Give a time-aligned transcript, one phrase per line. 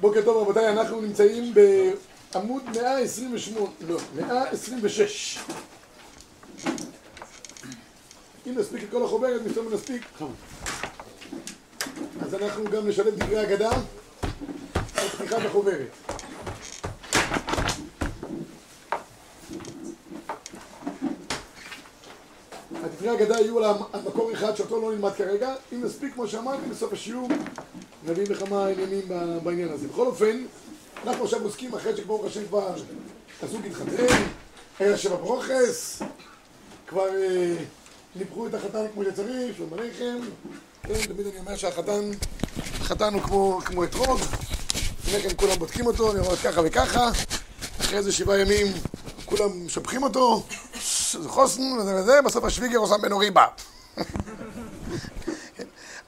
[0.00, 1.54] בוקר טוב רבותיי, אנחנו נמצאים
[2.32, 5.38] בעמוד 128, לא, 126
[8.46, 10.02] אם נספיק את כל החוברת, מסתובב נספיק
[12.20, 13.70] אז אנחנו גם נשלב דברי אגדה
[14.74, 15.88] על פתיחת החוברת.
[22.96, 23.74] דברי אגדה יהיו על
[24.06, 25.54] מקור אחד שאותו לא נלמד כרגע.
[25.72, 27.28] אם נספיק, כמו שאמרתי, בסוף השיעור
[28.06, 29.02] נביא לכמה עניינים
[29.42, 29.88] בעניין הזה.
[29.88, 30.44] בכל אופן,
[31.06, 32.74] אנחנו עכשיו עוסקים אחרי שברוך השם כבר
[33.42, 34.22] הזוג התחתן,
[34.78, 36.02] היה שבע ברוכס,
[36.86, 37.54] כבר אה,
[38.16, 40.18] ניפחו את החתן כמו שצריך, שלום עליכם,
[40.82, 42.10] כן, תמיד אני אומר שהחתן,
[42.80, 44.20] החתן הוא כמו, כמו אתרוג,
[45.04, 47.10] לפני כן כולם בודקים אותו, אני אומר ככה וככה,
[47.80, 48.66] אחרי איזה שבעה ימים
[49.24, 50.42] כולם משבחים אותו,
[51.12, 53.46] זה חוסן וזה וזה, בסוף השוויגר עושה ממנו ריבה.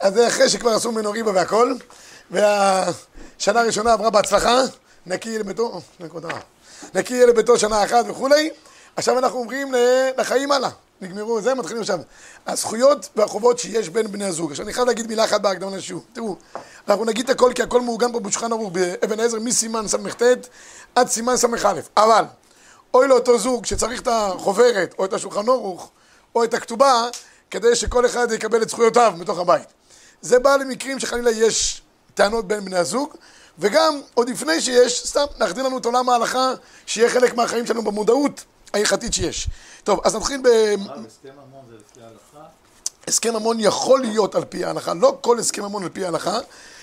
[0.01, 1.75] אז זה אחרי שכבר עשו ממנו ריבה והכל,
[2.31, 4.63] והשנה הראשונה עברה בהצלחה,
[5.07, 5.81] נקי יהיה לביתו,
[6.95, 8.51] נקי יהיה לביתו שנה אחת וכולי,
[8.97, 9.75] עכשיו אנחנו עוברים
[10.19, 11.99] לחיים הלאה, נגמרו, זה מתחילים עכשיו.
[12.47, 14.51] הזכויות והחובות שיש בין בני הזוג.
[14.51, 16.03] עכשיו אני חייב להגיד מילה אחת בהקדמה לשיעור.
[16.13, 16.37] תראו,
[16.89, 20.23] אנחנו נגיד את הכל כי הכל מעוגן פה בשולחן ערוך באבן עזר מסימן ס"ט
[20.95, 21.81] עד סימן ס"א.
[21.97, 22.25] אבל
[22.95, 25.91] אוי לאותו זוג שצריך את החוברת או את השולחן ערוך
[26.35, 27.09] או את הכתובה
[27.51, 29.78] כדי שכל אחד יקבל את זכויותיו בתוך הבית.
[30.23, 31.83] זה בא למקרים שחלילה יש
[32.15, 33.15] טענות בין בני הזוג,
[33.59, 36.53] וגם עוד לפני שיש, סתם להחדיר לנו את עולם ההלכה,
[36.87, 38.45] שיהיה חלק מהחיים שלנו במודעות
[38.75, 39.49] ההלכתית שיש.
[39.85, 40.47] טוב, אז נתחיל ב...
[40.47, 42.49] הסכם ממון זה לפי ההלכה?
[43.09, 46.39] הסכם ממון יכול להיות על פי ההלכה, לא כל הסכם ממון על פי ההלכה,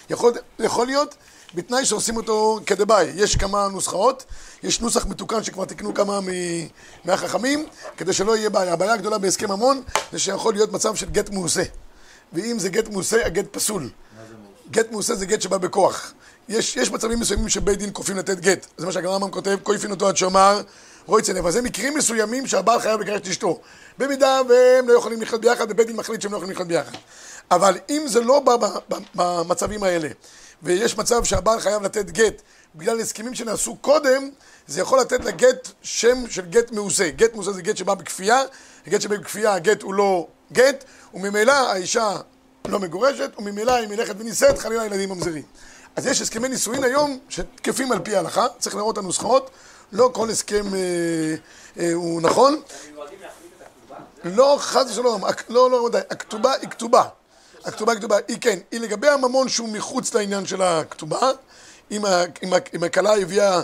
[0.09, 1.16] יכול, יכול להיות
[1.55, 3.11] בתנאי שעושים אותו כדבעי.
[3.16, 4.25] יש כמה נוסחאות,
[4.64, 6.20] יש נוסח מתוקן שכבר תקנו כמה
[7.05, 7.66] מהחכמים,
[7.97, 8.73] כדי שלא יהיה בעיה.
[8.73, 11.64] הבעיה הגדולה בהסכם ממון זה שיכול להיות מצב של גט מעושה.
[12.36, 13.89] ואם זה גט מעושה, הגט פסול.
[14.72, 16.14] גט מעושה זה גט שבא בכוח.
[16.50, 18.67] יש, יש מצבים מסוימים שבית דין כופים לתת גט.
[18.77, 20.61] זה מה שהגמרא כותב, כויפין אותו עד שאומר
[21.05, 23.59] רויצן אבל זה מקרים מסוימים שהבעל חייב לגרש את אשתו.
[23.98, 26.92] במידה והם לא יכולים לחיות ביחד, ובית דין מחליט שהם לא יכולים לחיות ביחד.
[27.52, 28.55] אבל אם זה לא בא
[29.15, 30.09] במצבים האלה,
[30.64, 32.42] ויש מצב שהבעל חייב לתת גט
[32.76, 34.30] בגלל הסכמים שנעשו קודם,
[34.67, 37.09] זה יכול לתת לגט שם של גט מעושה.
[37.09, 38.42] גט מעושה זה גט שבא בכפייה,
[38.89, 40.83] גט שבא בכפייה הגט הוא לא גט,
[41.14, 42.17] וממילא האישה
[42.70, 45.43] לא מגורשת, וממילא אם היא הולכת ונישאת, חלילה הילדים ממזרים.
[45.95, 49.49] אז יש הסכמי נישואין היום שתקפים על פי ההלכה, צריך לראות את הנוסחאות,
[49.92, 50.80] לא כל הסכם אה,
[51.80, 52.61] אה, הוא נכון.
[54.23, 57.03] לא, חס ושלום, לא, לא, לא, הכתובה היא כתובה.
[57.65, 61.32] הכתובה היא כתובה, היא כן, היא לגבי הממון שהוא מחוץ לעניין של הכתובה,
[61.92, 63.61] אם הכלה הביאה,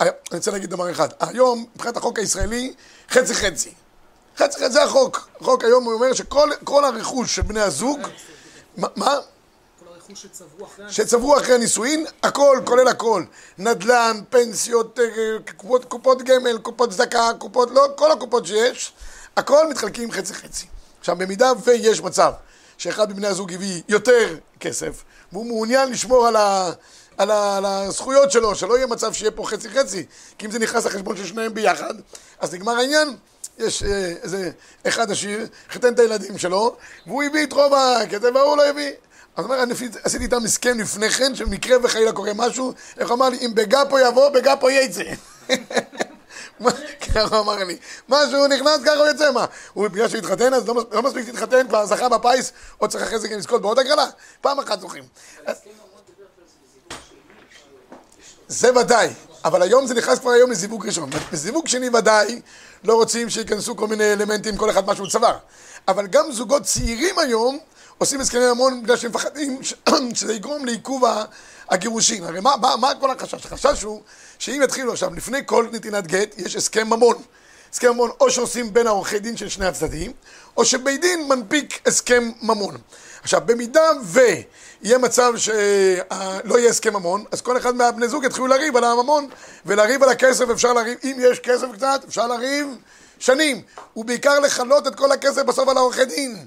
[0.00, 2.74] אני רוצה להגיד דבר אחד, היום מבחינת החוק הישראלי,
[3.10, 3.70] חצי חצי.
[4.36, 5.28] חצי חצי זה החוק.
[5.40, 8.00] החוק היום אומר שכל הרכוש של בני הזוג,
[8.76, 9.18] מה?
[10.88, 13.24] שצברו אחרי הנישואין, הכל, כולל הכל.
[13.58, 15.04] נדל"ן, פנסיות, אה,
[15.56, 18.92] קופות, קופות גמל, קופות צדקה, קופות, לא, כל הקופות שיש,
[19.36, 20.66] הכל מתחלקים חצי חצי.
[21.00, 22.32] עכשיו, במידה ויש מצב
[22.78, 26.70] שאחד מבני הזוג הביא יותר כסף, והוא מעוניין לשמור על, ה,
[27.18, 30.06] על, ה, על הזכויות שלו, שלא יהיה מצב שיהיה פה חצי חצי,
[30.38, 31.94] כי אם זה נכנס לחשבון של שניהם ביחד,
[32.40, 33.16] אז נגמר העניין.
[33.58, 34.50] יש אה, איזה
[34.88, 38.90] אחד עשיר, חיתן את הילדים שלו, והוא הביא את רוב הכסף והוא לא הביא.
[39.36, 43.38] אז אומר, אני עשיתי איתם הסכם לפני כן, שמקרה וחלילה קורה משהו, איך אמר לי,
[43.46, 45.02] אם בגפו יבוא, בגפו יצא.
[47.14, 47.78] ככה הוא אמר לי,
[48.08, 49.44] מה שהוא נכנס ככה הוא יוצא, מה?
[49.72, 53.18] הוא בגלל שהוא התחתן אז לא, לא מספיק להתחתן, כבר זכה בפיס, עוד צריך אחרי
[53.18, 54.06] זה גם לזכות בעוד הגרלה,
[54.40, 55.04] פעם אחת זוכים.
[58.48, 59.08] זה ודאי,
[59.44, 61.10] אבל היום זה נכנס כבר היום לזיווג ראשון.
[61.32, 62.40] בזיווג שני ודאי
[62.84, 65.36] לא רוצים שייכנסו כל מיני אלמנטים, כל אחד משהו צוואר.
[65.88, 67.58] אבל גם זוגות צעירים היום
[67.98, 69.60] עושים הסכמי ממון בגלל שהם מפחדים
[70.14, 71.04] שזה יגרום לעיכוב
[71.68, 72.24] הגירושין.
[72.24, 73.46] הרי מה, מה, מה כל החשש?
[73.46, 74.02] החשש הוא
[74.38, 77.16] שאם יתחילו עכשיו, לפני כל נתינת גט, יש הסכם ממון.
[77.72, 80.12] הסכם ממון או שעושים בין העורכי דין של שני הצדדים,
[80.56, 82.76] או שבית דין מנפיק הסכם ממון.
[83.22, 83.90] עכשיו, במידה
[84.86, 89.28] ויהיה מצב שלא יהיה הסכם ממון, אז כל אחד מהבני זוג יתחילו לריב על הממון,
[89.66, 92.66] ולריב על הכסף אפשר לריב, אם יש כסף קצת, אפשר לריב
[93.18, 93.62] שנים,
[93.96, 96.46] ובעיקר לכלות את כל הכסף בסוף על העורכי דין.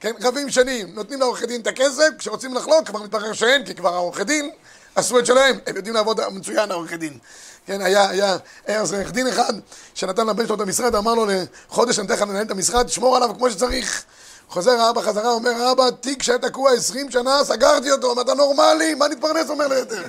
[0.00, 3.94] כן, רבים שנים, נותנים לעורכי דין את הכסף, כשרוצים לחלוק כבר מתברר שאין, כי כבר
[3.94, 4.50] העורכי דין
[4.94, 7.18] עשו את שלהם, הם יודעים לעבוד מצוין העורכי דין.
[7.66, 8.36] כן, היה, היה,
[8.66, 9.52] היה אז עורך דין אחד
[9.94, 13.16] שנתן לבן שלו את המשרד, אמר לו לחודש אני אתן לך לנהל את המשרד, שמור
[13.16, 14.04] עליו כמו שצריך.
[14.50, 18.94] חוזר האבא חזרה, אומר, אבא, תיק שהיה תקוע עשרים שנה, סגרתי אותו, אתה נורמלי?
[18.94, 19.50] מה נתפרנס?
[19.50, 20.02] אומר לו יותר.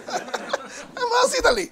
[0.96, 1.70] מה עשית לי?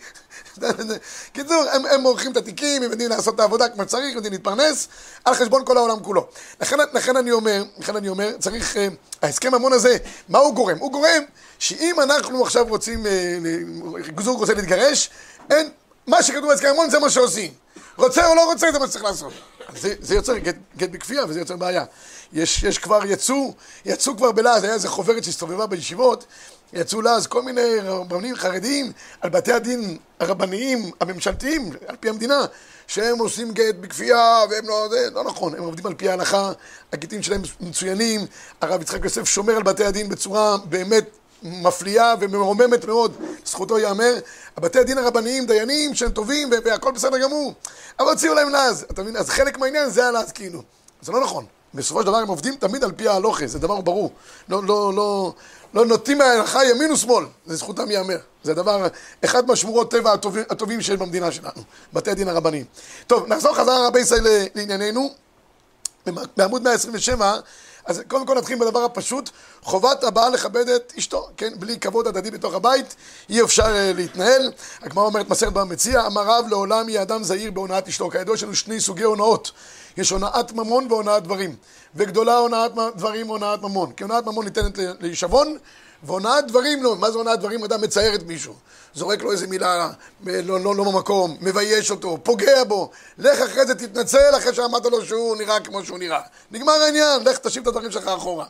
[1.33, 4.87] קיצור, הם, הם עורכים את התיקים, הם יודעים לעשות את העבודה כמו שצריך, יודעים להתפרנס,
[5.25, 6.27] על חשבון כל העולם כולו.
[6.61, 8.87] לכן, לכן אני אומר, לכן אני אומר, צריך, אה,
[9.21, 9.97] ההסכם המון הזה,
[10.29, 10.77] מה הוא גורם?
[10.77, 11.23] הוא גורם
[11.59, 13.37] שאם אנחנו עכשיו רוצים, אה,
[14.19, 15.09] זוג רוצה להתגרש,
[15.49, 15.69] אין,
[16.07, 17.51] מה שכתוב בהסכם המון זה מה שעושים.
[17.97, 19.33] רוצה או לא רוצה, זה מה שצריך לעשות.
[19.75, 21.85] זה, זה יוצר גט, גט בכפייה וזה יוצר בעיה.
[22.33, 23.53] יש, יש כבר, יצאו,
[23.85, 26.25] יצאו כבר בלעז, היה איזה חוברת שהסתובבה בישיבות,
[26.73, 28.91] יצאו לעז כל מיני רבנים חרדיים
[29.21, 32.45] על בתי הדין הרבניים הממשלתיים, על פי המדינה,
[32.87, 36.51] שהם עושים גט בכפייה והם לא, זה לא נכון, הם עובדים על פי ההלכה,
[36.93, 38.25] הגיטים שלהם מצוינים,
[38.61, 41.09] הרב יצחק יוסף שומר על בתי הדין בצורה באמת
[41.43, 44.13] מפליאה ומרוממת מאוד, זכותו ייאמר.
[44.57, 47.53] הבתי הדין הרבניים, דיינים שהם טובים והכל בסדר גמור,
[47.99, 49.17] אבל הוציאו להם לעז, אתה מבין?
[49.17, 50.61] אז חלק מהעניין זה הלעז כאילו.
[51.01, 51.45] זה לא נכון.
[51.73, 54.11] בסופו של דבר הם עובדים תמיד על פי ההלוכה, זה דבר ברור.
[54.49, 55.33] לא, לא, לא,
[55.73, 58.17] לא נוטים מההלכה ימין ושמאל, זה זכותם ייאמר.
[58.43, 58.87] זה דבר,
[59.25, 61.61] אחד מהשמורות טבע הטובים, הטובים שיש במדינה שלנו,
[61.93, 62.65] בתי הדין הרבניים.
[63.07, 65.13] טוב, נחזור חזרה רבי ישראל לענייננו.
[66.37, 67.39] בעמוד 127
[67.85, 69.29] אז קודם כל נתחיל בדבר הפשוט,
[69.61, 71.53] חובת הבעל לכבד את אשתו, כן?
[71.59, 72.95] בלי כבוד הדדי בתוך הבית,
[73.29, 74.51] אי אפשר uh, להתנהל.
[74.81, 78.09] הגמרא אומרת מסכת במציע, אמר רב לעולם יהיה אדם זהיר בהונאת אשתו.
[78.09, 79.51] כידוע יש לנו שני סוגי הונאות,
[79.97, 81.55] יש הונאת ממון והונאת דברים.
[81.95, 83.91] וגדולה הונאת דברים הונאת ממון.
[83.91, 85.57] כי הונאת ממון ניתנת להישבון,
[86.03, 86.95] והונאת דברים לא.
[86.95, 87.63] מה זה הונאת דברים?
[87.63, 88.53] אדם מצייר את מישהו.
[88.93, 89.89] זורק לו איזה מילה
[90.25, 92.91] לא, לא, לא במקום, מבייש אותו, פוגע בו.
[93.17, 96.21] לך אחרי זה תתנצל אחרי שאמרת לו שהוא נראה כמו שהוא נראה.
[96.51, 98.45] נגמר העניין, לך תשיב את הדברים שלך אחורה.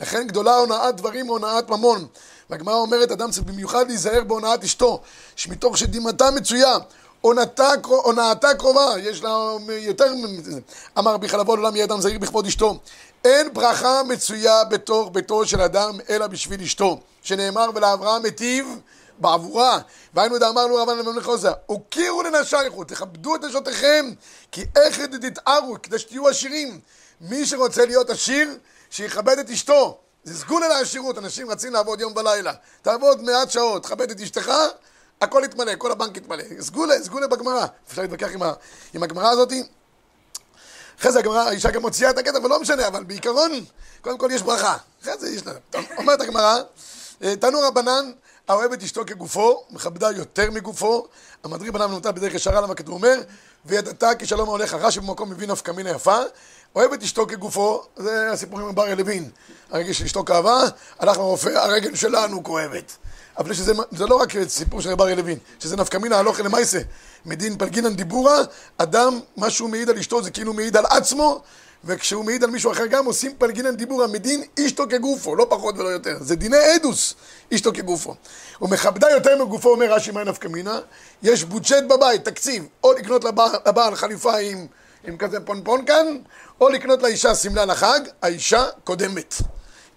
[0.00, 2.06] לכן גדולה הונאת דברים הונאת ממון.
[2.50, 5.00] והגמרא אומרת, אדם צריך במיוחד להיזהר בהונאת אשתו,
[5.36, 6.76] שמתוך שדמעתה מצויה,
[7.22, 10.60] הונאתה קרובה, יש לה יותר מזה.
[10.98, 12.78] אמר רבי חלבו לעולם יהיה אדם זהיר בכבוד אשתו.
[13.24, 18.66] אין ברכה מצויה בתוך ביתו של אדם אלא בשביל אשתו, שנאמר ולאברהם היטיב
[19.18, 19.78] בעבורה.
[20.14, 24.10] והיינו דאמרנו רבן לממלך עוזה, הוקירו לנשייכו, תכבדו את נשותיכם,
[24.52, 26.80] כי איך תתארו, כדי שתהיו עשירים.
[27.20, 28.48] מי שרוצה להיות עשיר,
[28.90, 29.98] שיכבד את אשתו.
[30.24, 32.52] זה סגולה לעשירות, אנשים רצים לעבוד יום ולילה.
[32.82, 34.52] תעבוד מעט שעות, תכבד את אשתך,
[35.22, 36.42] הכל יתמלא, כל הבנק יתמלא.
[36.60, 37.66] סגולה, סגולה בגמרא.
[37.88, 38.42] אפשר להתווכח עם,
[38.94, 39.62] עם הגמרא הזאתי.
[41.00, 43.52] אחרי זה הגמרא, האישה גם מוציאה את הקטע, ולא משנה, אבל בעיקרון,
[44.00, 44.76] קודם כל יש ברכה.
[45.02, 45.42] אחרי זה יש...
[45.98, 46.58] אומרת הגמרא,
[47.22, 48.12] אה, תנו רבנן,
[48.48, 51.06] האוהב את אשתו כגופו, מכבדה יותר מגופו,
[51.44, 53.20] המדריך בנם נמתה בדרך ישרה, למה כתוב אומר,
[53.66, 56.18] וידעת כי שלום ההולך רש"י במקום מבין נפקא מינה יפה,
[56.74, 59.30] אוהב את אשתו כגופו, זה הסיפור עם בר לוין,
[59.70, 60.62] הרגל של אשתו כאבה,
[60.98, 62.92] הלך לרופא, הרגל שלנו כואבת.
[63.38, 66.78] אבל שזה, זה לא רק סיפור של בר לוין, שזה נפקא מינה הלוך למעשה,
[67.26, 68.38] מדין פלגינן דיבורה,
[68.78, 71.42] אדם, מה שהוא מעיד על אשתו זה כאילו מעיד על עצמו,
[71.84, 75.88] וכשהוא מעיד על מישהו אחר גם עושים פלגינן דיבורה מדין אשתו כגופו, לא פחות ולא
[75.88, 76.16] יותר.
[76.20, 77.14] זה דיני עדוס,
[77.54, 78.14] אשתו כגופו.
[78.60, 80.80] ומכבדה יותר מגופו, אומר רש"י מאי נפקא מינה,
[81.22, 84.66] יש בודשט בבית, תקציב, או לקנות לבעל, לבעל חליפה עם,
[85.04, 86.06] עם כזה פונפון כאן,
[86.60, 89.34] או לקנות לאישה שמלה לחג, האישה קודמת.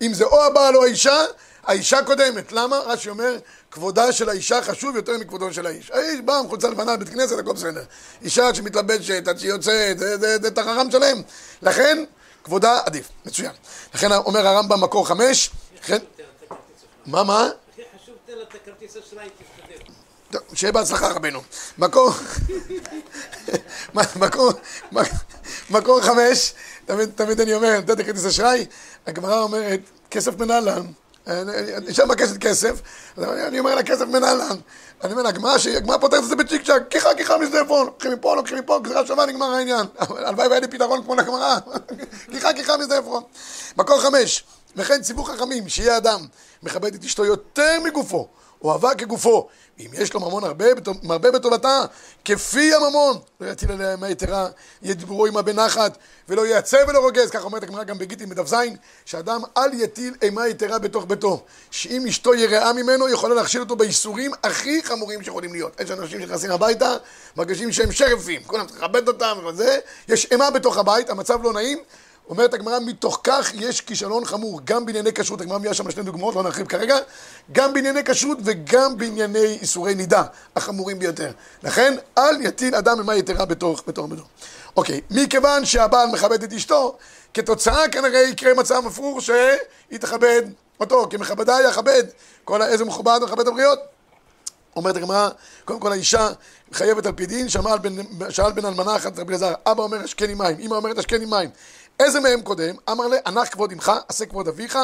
[0.01, 1.17] אם זה או הבעל או האישה,
[1.65, 2.51] האישה קודמת.
[2.51, 2.77] למה?
[2.77, 3.37] רש"י אומר,
[3.71, 5.91] כבודה של האישה חשוב יותר מכבודו של האיש.
[5.91, 7.83] האיש בא עם חולצה לבנה לבית כנסת, הכל בסדר.
[8.21, 11.21] אישה שמתלבשת, עד שהיא יוצאת, זה את החכם שלהם.
[11.61, 12.03] לכן,
[12.43, 13.09] כבודה עדיף.
[13.25, 13.51] מצוין.
[13.95, 15.49] לכן אומר הרמב"ם מקור חמש,
[15.83, 15.97] לכן...
[17.05, 17.49] מה, מה?
[20.53, 21.41] שיהיה בהצלחה רבנו.
[21.77, 22.11] מקור...
[24.15, 24.51] מקור...
[25.69, 26.53] מקור חמש,
[26.85, 28.65] תמיד, תמיד אני אומר, נתת כרטיס אשראי,
[29.07, 29.79] הגמרא אומרת,
[30.11, 30.85] כסף מנהלן.
[31.87, 32.81] אישה מבקשת כסף,
[33.17, 34.55] אני אומר לה כסף מנהלן.
[35.03, 35.29] אני אומר לה,
[35.77, 39.05] הגמרא פותרת את זה בצ'יק צ'אק, כיחה כיחה משדה עפרון, לוקחים מפה, לוקחים מפה, גזירה
[39.05, 39.85] שווה, נגמר העניין.
[40.25, 41.57] הלוואי והיה לי פתרון כמו לגמרא.
[42.31, 43.23] כיחה כיחה משדה עפרון.
[43.77, 44.43] מקור חמש,
[44.75, 46.25] וכן ציבור חכמים, שיהיה אדם
[46.63, 48.27] מכבד את אשתו יותר מגופו.
[48.61, 49.47] אוהבה כגופו.
[49.79, 50.65] אם יש לו ממון הרבה,
[51.03, 51.85] מרבה בטובתה,
[52.25, 54.47] כפי הממון, לא יטיל עליה אימה יתרה,
[54.81, 55.97] ידברו עמה בנחת,
[56.29, 58.55] ולא ייעצר ולא רוגז, כך אומרת הגמרא גם בגיטין בדף ז',
[59.05, 64.31] שאדם אל יטיל אימה יתרה בתוך ביתו, שאם אשתו יראה ממנו, יכולה להכשיל אותו בייסורים
[64.43, 65.79] הכי חמורים שיכולים להיות.
[65.79, 66.95] יש אנשים שנכנסים הביתה,
[67.37, 71.77] מרגישים שהם שרפים, כולם צריכים לכבד אותם וזה, יש אימה בתוך הבית, המצב לא נעים,
[72.29, 76.35] אומרת הגמרא, מתוך כך יש כישלון חמור, גם בענייני כשרות, הגמרא מביאה שם שתי דוגמאות,
[76.35, 76.97] לא נרחיב כרגע,
[77.51, 80.23] גם בענייני כשרות וגם בענייני איסורי נידה,
[80.55, 81.31] החמורים ביותר.
[81.63, 84.23] לכן, אל יטיל אדם ממה יתרה בתוך בתוך ביתו.
[84.77, 86.97] אוקיי, מכיוון שהבעל מכבד את אשתו,
[87.33, 90.41] כתוצאה כנראה יקרה מצב מפרור שהיא תכבד
[90.79, 92.03] אותו, כי מכבדה יכבד,
[92.43, 93.79] כל איזה מכובד מכבד הבריות.
[94.75, 95.29] אומרת הגמרא,
[95.65, 96.29] קודם כל האישה
[96.73, 100.75] חייבת על פי דין, שאל בן, אלמנה אחת רבי אלעזר, אבא אומר השקני מים, אמא
[100.75, 101.49] אומרת השקני מים.
[101.99, 102.75] איזה מהם קודם?
[102.91, 104.77] אמר לה, הנח כבוד אמך, עשה כבוד אביך,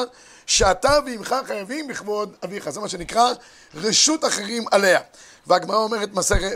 [0.45, 2.69] שאתה ואמך חייבים בכבוד אביך.
[2.69, 3.31] זה מה שנקרא
[3.75, 4.99] רשות אחרים עליה.
[5.47, 6.09] והגמרא אומרת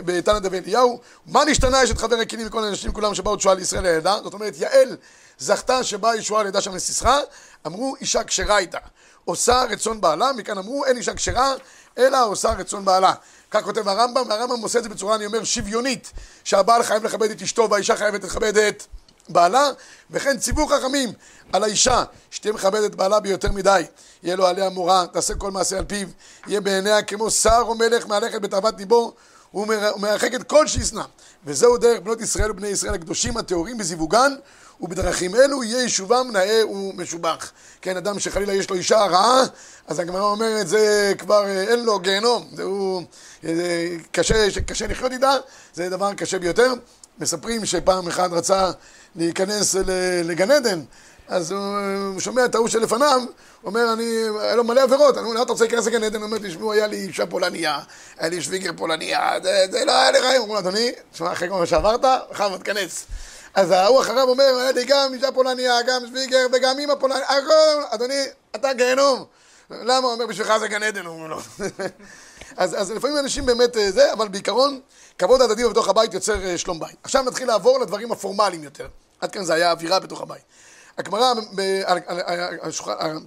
[0.04, 4.16] בתנא דבי אליהו, מה נשתנה אשת חבר הכלים וכל האנשים כולם שבאו תשועה לישראל לידה?
[4.24, 4.96] זאת אומרת, יעל
[5.38, 7.18] זכתה שבאה ישועה לידה שם לסיסרא,
[7.66, 8.78] אמרו אישה כשרה הייתה.
[9.24, 11.54] עושה רצון בעלה, מכאן אמרו אין אישה כשרה,
[11.98, 13.12] אלא עושה רצון בעלה.
[13.50, 16.12] כך כותב הרמב"ם, והרמב"ם עושה את זה בצורה, אני אומר, שוויונית,
[16.44, 18.82] שהבעל חייב לכבד את אשתו והאישה חייבת לכבד את
[19.28, 19.70] בעלה,
[20.10, 21.12] וכן ציוו חכמים
[21.52, 23.82] על האישה, שתהיה מכבדת בעלה ביותר מדי,
[24.22, 26.08] יהיה לו עליה מורה, תעשה כל מעשה על פיו,
[26.46, 29.14] יהיה בעיניה כמו שר או מלך מהלכת בתאוות ליבו,
[29.50, 29.66] הוא
[29.96, 31.02] מרחק את כל שישנא.
[31.46, 34.32] וזהו דרך בנות ישראל ובני ישראל הקדושים הטהורים בזיווגן,
[34.80, 37.52] ובדרכים אלו יהיה יישובם נאה ומשובח.
[37.82, 39.42] כן, אדם שחלילה יש לו אישה רעה,
[39.86, 43.02] אז הגמרא אומרת זה כבר אה, אין לו גיהנום, זהו
[43.44, 45.32] אה, קשה, קשה לחיות איתה,
[45.74, 46.72] זה דבר קשה ביותר.
[47.18, 48.70] מספרים שפעם אחד רצה
[49.16, 49.74] להיכנס
[50.24, 50.80] לגן עדן,
[51.28, 53.20] אז הוא שומע את ההוא שלפניו,
[53.64, 54.04] אומר, אני,
[54.40, 56.16] היה לו מלא עבירות, אני אומר, אתה רוצה להיכנס לגן עדן?
[56.16, 57.78] הוא אומר, תשמעו, היה לי אישה פולניה,
[58.18, 60.40] היה לי שוויגר פולניה, זה, זה לא היה לי רעים.
[60.40, 63.06] הוא אומר, אדוני, תשמע, אחרי כל מה שעברת, בכבוד, תיכנס.
[63.54, 67.82] אז ההוא אחריו אומר, היה לי גם אישה פולניה, גם שוויגר וגם אימא פולניה, הכל,
[67.90, 68.24] אדוני,
[68.56, 69.24] אתה גיהנום.
[69.70, 70.06] למה?
[70.06, 71.40] הוא אומר, בשבילך זה גן עדן, הוא אומר לו.
[72.56, 74.80] אז, אז לפעמים אנשים באמת אה, זה, אבל בעיקרון,
[75.18, 76.96] כבוד הדדי בתוך הבית יוצר אה, שלום בית.
[77.02, 78.88] עכשיו נתחיל לעבור לדברים הפורמליים יותר.
[79.20, 80.42] עד כאן זה היה אווירה בתוך הבית.
[80.98, 81.32] הגמרא,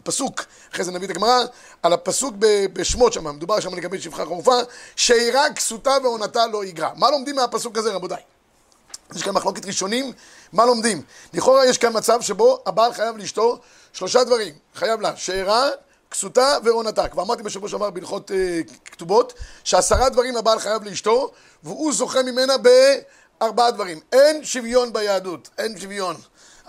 [0.04, 0.42] הפסוק,
[0.74, 1.44] אחרי זה נביא את הגמרא,
[1.84, 2.36] על הפסוק
[2.74, 4.56] בשמות שם, מדובר שם לגבי שפחה חרופה,
[4.96, 6.90] שאירה כסותה ועונתה לא יגרע.
[6.96, 8.22] מה לומדים מהפסוק הזה רבותיי?
[9.16, 10.14] יש כאן מחלוקת ראשונים,
[10.54, 11.02] מה לומדים?
[11.34, 13.60] לכאורה יש כאן מצב שבו הבעל חייב לאשתו
[13.94, 15.70] שלושה דברים, חייב לה שאירה,
[16.12, 17.08] כסותה ועונתה.
[17.08, 21.32] כבר אמרתי בשבוע שעבר בהלכות אה, כתובות, שעשרה דברים הבעל חייב לאשתו,
[21.64, 24.00] והוא זוכה ממנה בארבעה דברים.
[24.12, 26.16] אין שוויון ביהדות, אין שוויון.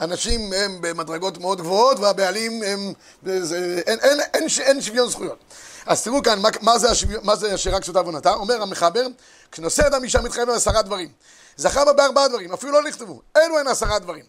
[0.01, 2.93] אנשים הם במדרגות מאוד גבוהות והבעלים הם...
[3.41, 5.39] זה, אין, אין, אין, אין שוויון זכויות.
[5.87, 8.33] אז תראו כאן, מה, מה זה, השוויון, מה זה שרק כסותה ועונתה?
[8.33, 9.07] אומר המחבר,
[9.53, 11.09] כשנושא אדם אישה מתחייב על עשרה דברים.
[11.57, 13.23] זכה בה בארבעה דברים, אפילו לא נכתבו.
[13.37, 14.25] אלו הן עשרה דברים.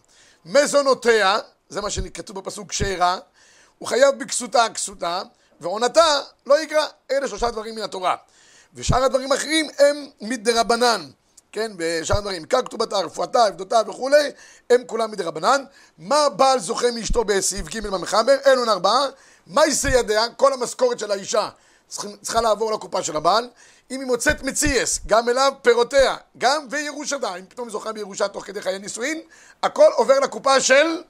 [0.45, 1.39] מזונותיה,
[1.69, 3.17] זה מה שכתוב בפסוק שאירה,
[3.81, 5.21] הוא חייב בכסותה כסותה,
[5.61, 6.85] ועונתה לא יקרא.
[7.11, 8.15] אלה שלושה דברים מן התורה.
[8.73, 11.09] ושאר הדברים האחרים הם מדרבנן,
[11.51, 14.31] כן, ושאר הדברים, עיקר כתובתה, רפואתה, עבדותה וכולי,
[14.69, 15.63] הם כולם מדרבנן.
[15.97, 18.35] מה בעל זוכה מאשתו בסעיף ג' במחבר?
[18.45, 19.05] אלו ארבעה.
[19.47, 20.29] מה יישא ידיה?
[20.29, 21.49] כל המשכורת של האישה
[22.21, 23.49] צריכה לעבור לקופה של הבעל.
[23.91, 28.45] אם היא מוצאת מציאס, גם אליו פירותיה, גם וירושתה, אם פתאום היא זוכה בירושה תוך
[28.45, 29.21] כדי חיי נישואין,
[29.63, 31.01] הכל עובר לקופה של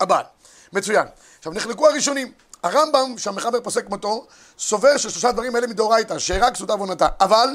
[0.00, 0.24] הבעל.
[0.72, 1.06] מצוין.
[1.38, 2.32] עכשיו נחלקו הראשונים.
[2.62, 4.26] הרמב"ם, שהמחבר פוסק מותו,
[4.58, 7.08] סובר ששלושה דברים האלה מדאורייתא, שאירה, כסותה ועונתה.
[7.20, 7.48] אבל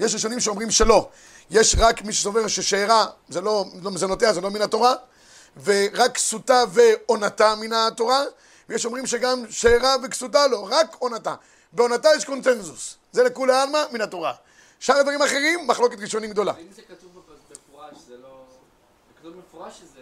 [0.00, 1.08] יש ראשונים שאומרים שלא.
[1.50, 4.94] יש רק מי שסובר ששאירה זה לא, לא מזונותיה, זה לא מן התורה,
[5.64, 8.24] ורק כסותה ועונתה מן התורה,
[8.68, 11.34] ויש אומרים שגם שאירה וכסותה לא, רק עונתה.
[11.72, 14.32] בעונתה יש קונצנזוס, זה לכולי עלמא מן התורה.
[14.80, 16.52] שאר הדברים האחרים, מחלוקת ראשונים גדולה.
[16.60, 18.44] אם זה כתוב במפורש, זה לא...
[19.08, 20.00] זה כתוב במפורש שזה.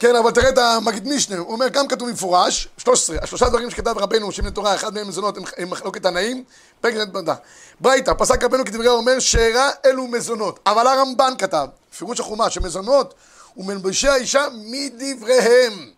[0.00, 3.94] כן, אבל תראה את המגיד משנה, הוא אומר, גם כתוב במפורש, 13, השלושה דברים שכתב
[3.98, 6.44] רבנו, שהם לתורה, אחד מהם מזונות, הם מחלוקת תנאים,
[6.80, 7.34] פרק נתבדה.
[7.80, 10.60] ברייתא, פסק רבנו כדברי אומר, שאירה אלו מזונות.
[10.66, 11.66] אבל הרמב"ן כתב,
[11.98, 13.14] פירוש החומה, שמזונות
[13.56, 15.90] ומלבושי האישה מדבריהם.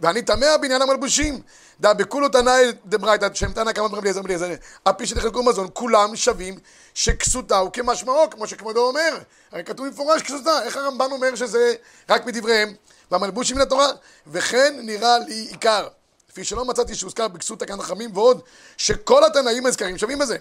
[0.00, 1.40] ואני תמה בעניין המלבושים.
[1.80, 4.54] דא בכולו תנאי דברייתא, שם תנא כמה דברים אליעזר בליעזר,
[4.86, 6.58] הפי שתחלקו מזון, כולם שווים
[6.94, 9.18] שכסותה הוא כמשמעו, כמו שכבודו אומר.
[9.52, 11.74] הרי כתוב במפורש כסותה, איך הרמב"ן אומר שזה
[12.08, 12.74] רק מדבריהם?
[13.10, 13.88] והמלבושים מן התורה,
[14.26, 15.88] וכן נראה לי עיקר.
[16.28, 18.40] כפי שלא מצאתי שהוזכר בכסות תקן חכמים ועוד,
[18.76, 20.36] שכל התנאים הזכרים שווים בזה.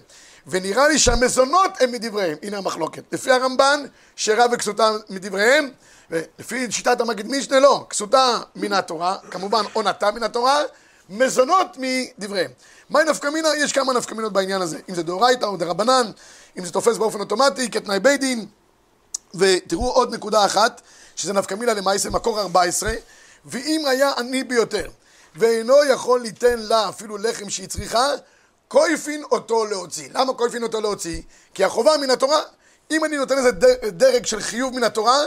[0.48, 2.38] ונראה לי שהמזונות הם מדבריהם.
[2.44, 3.04] הנה המחלוקת.
[3.12, 3.84] לפי הרמב"ן,
[4.16, 5.70] שרב וכסותה מדבריהם,
[6.12, 7.86] ולפי שיטת המגיד משנה לא.
[7.90, 10.62] כסותה מן התורה, כמובן עונתה מן התורה,
[11.10, 12.52] מזונות מדבריהם.
[12.90, 13.50] מהי נפקא מינה?
[13.58, 14.80] יש כמה נפקא מינות בעניין הזה.
[14.90, 16.12] אם זה דאורייתא או דרבנן,
[16.60, 18.46] אם זה תופס באופן אוטומטי כתנאי בית דין.
[19.36, 20.82] ותראו עוד נקודה אחת,
[21.16, 22.94] שזה נפקא מינה למעשה מקור 14,
[23.46, 24.90] ואם היה עני ביותר,
[25.36, 28.08] ואינו יכול ליתן לה אפילו לחם שהיא צריכה,
[28.68, 30.10] כויפין אותו להוציא.
[30.14, 31.22] למה כויפין אותו להוציא?
[31.54, 32.42] כי החובה מן התורה.
[32.92, 33.52] אם אני נותן איזה
[33.92, 35.20] דרג של חיוב מן התורה,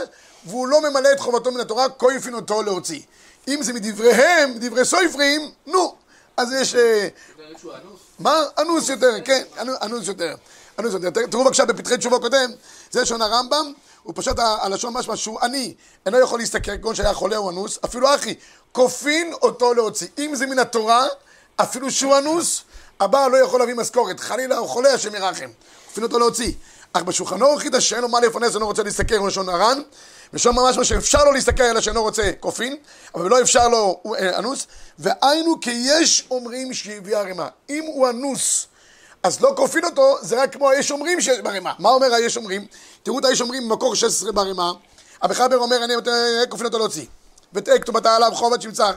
[0.45, 3.01] והוא לא ממלא את חובתו מן התורה, כויפין אותו להוציא.
[3.47, 5.95] אם זה מדבריהם, דברי סופרים, נו.
[6.37, 6.75] אז יש...
[6.75, 7.07] אה,
[8.19, 8.43] מה?
[8.57, 9.43] אנוס יותר, כן,
[9.81, 10.35] אנוס יותר.
[10.79, 11.27] אנוס יותר.
[11.27, 12.51] תראו בבקשה בפתחי תשובה קודם,
[12.91, 13.73] זה לשון הרמב"ם,
[14.07, 15.73] הוא פשוט הלשון משמע שהוא עני,
[16.05, 18.35] אינו יכול להסתכל, כגון שהיה חולה או אנוס, אפילו אחי,
[18.71, 20.07] כופין אותו להוציא.
[20.17, 21.05] אם זה מן התורה,
[21.55, 22.61] אפילו שהוא אנוס,
[22.99, 25.49] הבעל לא יכול להביא משכורת, חלילה הוא חולה, השם ירחם.
[25.87, 26.51] כופין אותו להוציא.
[26.93, 29.81] אך בשולחנו הוכיח שאין לו מה לפרנס אינו רוצה להסתכל עם לשון הר"ן,
[30.33, 32.75] ושם ממש מה שאפשר לו להסתכל אלא שאינו רוצה קופין,
[33.15, 34.67] אבל לא אפשר לו אה, אנוס,
[34.99, 37.47] והיינו כי יש אומרים שהביא ערימה.
[37.69, 38.67] אם הוא אנוס
[39.27, 41.73] אז לא כופין אותו, זה רק כמו היש אומרים שיש בערימה.
[41.79, 42.67] מה אומר היש אומרים?
[43.03, 44.71] תראו את היש אומרים במקור 16 בערימה.
[45.25, 45.93] אביחבר אומר, אני
[46.49, 47.05] כופין אותו להוציא.
[47.53, 48.91] ותהא כתובתה עליו חובת שמצר.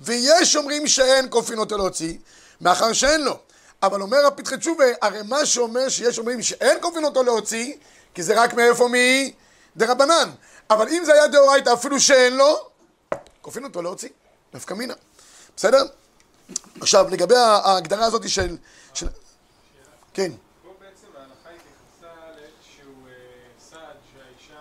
[0.00, 2.14] ויש אומרים שאין כופין אותו להוציא,
[2.60, 3.38] מאחר שאין לו.
[3.82, 7.74] אבל אומר הפתחי תשובה, הרי מה שאומר שיש אומרים שאין כופין אותו להוציא,
[8.14, 9.32] כי זה רק מאיפה מי?
[9.76, 10.30] דרבנן.
[10.70, 12.56] אבל אם זה היה דאורייתא אפילו שאין לו,
[13.42, 14.08] כופין אותו להוציא.
[14.54, 14.94] נפקא מינה.
[15.56, 15.86] בסדר?
[16.80, 18.56] עכשיו, לגבי ההגדרה הזאת של...
[18.94, 19.06] של...
[20.18, 20.32] כן.
[20.62, 23.12] פה בעצם ההלכה התייחסה לאיזשהו אה,
[23.58, 24.60] סעד שהאישה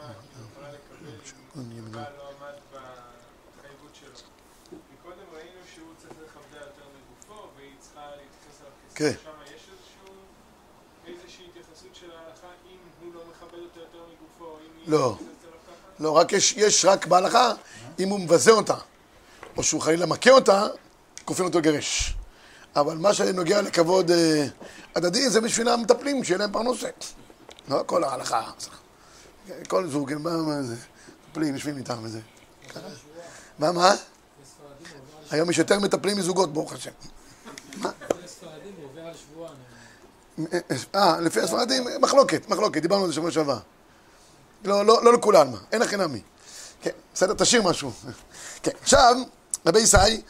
[0.51, 1.09] יכולה לקבל
[1.55, 4.27] אם הבעל לא עמד בהתחייבות שלו.
[4.93, 9.13] מקודם ראינו שהוא צריך לכבדה יותר מגופו והיא צריכה להתייחס אליו כן.
[9.13, 9.23] כסף.
[9.23, 9.69] שם יש
[11.07, 15.17] איזושהי התייחסות של ההלכה אם הוא לא מכבד אותו יותר מגופו, אם היא לא.
[15.17, 15.71] ככה?
[15.99, 17.51] לא, רק יש, יש רק בהלכה,
[17.99, 18.77] אם הוא מבזה אותה,
[19.57, 20.67] או שהוא חלילה מכה אותה,
[21.25, 22.16] כופין אותו לגרש.
[22.75, 24.47] אבל מה שנוגע לכבוד אה,
[24.95, 26.87] הדדי, זה בשביל המטפלים, שיהיה להם פרנסה.
[27.67, 28.51] לא כל ההלכה.
[29.67, 30.75] כל זוג, מה, מה זה?
[31.29, 32.19] מטפלים, יושבים איתם וזה.
[33.59, 33.95] מה, מה?
[35.31, 36.91] היום יש יותר מטפלים מזוגות, ברוך השם.
[39.13, 39.55] שבועיים.
[40.95, 43.57] אה, לפי הספרדים, מחלוקת, מחלוקת, דיברנו על זה שבוע שעבר.
[44.63, 46.21] לא, לא, לא לכולן, מה, אין הכי נמי.
[46.81, 47.91] כן, בסדר, תשאיר משהו.
[48.63, 49.15] כן, עכשיו,
[49.65, 50.21] רבי ישי,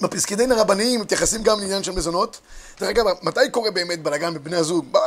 [0.00, 2.40] בפסקי דין הרבניים מתייחסים גם לעניין של מזונות.
[2.80, 4.98] דרך אגב, מתי קורה באמת בלאגן בבני הזוג?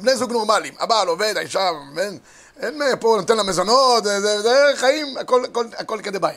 [0.00, 0.74] בני זוג נורמליים.
[0.80, 2.18] הבעל עובד, האישה, אין,
[2.60, 6.36] אין אה, פה נותן לה מזונות, זה, זה, זה חיים, הכל, הכל, הכל כדבעי.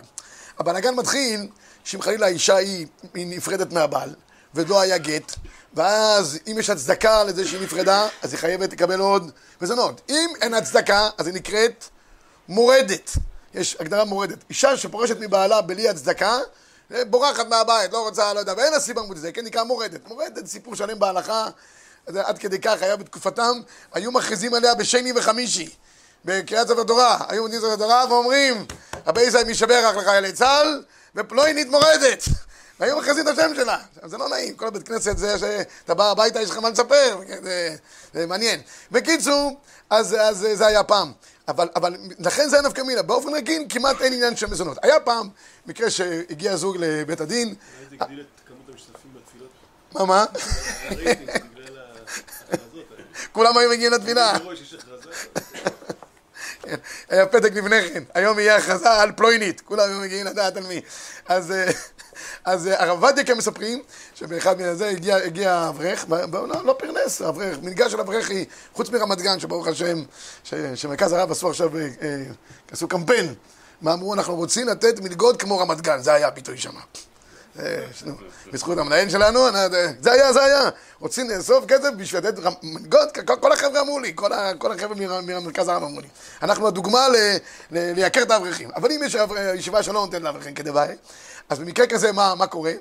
[0.59, 1.47] הבלאגן מתחיל
[1.83, 4.15] שאם חלילה האישה היא, היא נפרדת מהבעל,
[4.55, 5.31] ולא היה גט,
[5.73, 10.01] ואז אם יש הצדקה לזה שהיא נפרדה, אז היא חייבת לקבל עוד מזונות.
[10.09, 11.85] אם אין הצדקה, אז היא נקראת
[12.47, 13.11] מורדת.
[13.53, 14.37] יש הגדרה מורדת.
[14.49, 16.39] אישה שפורשת מבעלה בלי הצדקה, אה,
[16.91, 20.07] בורחת מהבית, לא רוצה, לא יודע, ואין לה סיבה מוצדקת, נקרא מורדת.
[20.07, 21.47] מורדת, סיפור שלם בהלכה,
[22.07, 23.61] עד כדי כך היה בתקופתם,
[23.93, 25.69] היו מכריזים עליה בשני וחמישי,
[26.25, 27.17] בקריאת ספר תורה.
[27.29, 28.65] היו עומדים ספר תורה ואומרים,
[29.07, 30.83] רבי ישראל משבח לחיילי צה"ל,
[31.15, 32.23] ופלוינית מורדת.
[32.79, 33.77] והיו מכריזים את השם שלה.
[34.05, 37.75] זה לא נעים, כל הבית כנסת זה שאתה בא הביתה, יש לך מה לספר, זה,
[38.13, 38.61] זה מעניין.
[38.91, 41.11] בקיצור, אז, אז זה היה פעם.
[41.47, 43.01] אבל, אבל לכן זה נפקא מינה.
[43.01, 44.77] באופן רגיל כמעט אין עניין של מזונות.
[44.81, 45.29] היה פעם
[45.65, 47.55] מקרה שהגיע זוג לבית הדין,
[47.89, 49.49] זה הגדיל את כמות המשתתפים בתפילות.
[49.93, 50.25] מה מה?
[53.31, 54.33] כולם היו מגיעים לתפילה.
[56.61, 56.75] כן,
[57.09, 60.81] היה פתק לפני כן, היום יהיה הכרזה על פלוינית, כולם היו מגיעים לדעת על מי.
[61.25, 61.71] אז, אה,
[62.45, 63.81] אז אה, הרב עובדיה כאן מספרים
[64.15, 68.45] שבאחד מזה הגיע, הגיע אברך, ו- והוא לא, לא פרנס, אברך, מנהיגה של אברך היא,
[68.73, 70.03] חוץ מרמת גן, שברוך השם,
[70.43, 72.23] ש- שמרכז הרב עשו עכשיו, אה, אה,
[72.71, 73.33] עשו קמפיין,
[73.81, 76.71] מה אמרו, אנחנו רוצים לתת מלגות כמו רמת גן, זה היה הביטוי שם.
[77.59, 77.83] אה,
[78.53, 79.39] בזכות המנהל שלנו,
[80.01, 80.69] זה היה, זה היה.
[80.99, 84.13] רוצים לאסוף כסף בשביל לתת מלגות, כל- החבר'ה אמרו לי,
[84.57, 86.07] כל החבר'ה מה- מהמרכז העם אמרו לי.
[86.41, 87.07] אנחנו הדוגמה
[87.71, 88.69] לייקר את האברכים.
[88.75, 89.15] אבל אם יש
[89.55, 90.95] ישיבה שלא נותנת לאברכים כדבעי,
[91.49, 92.71] אז במקרה כזה, מה מה קורה?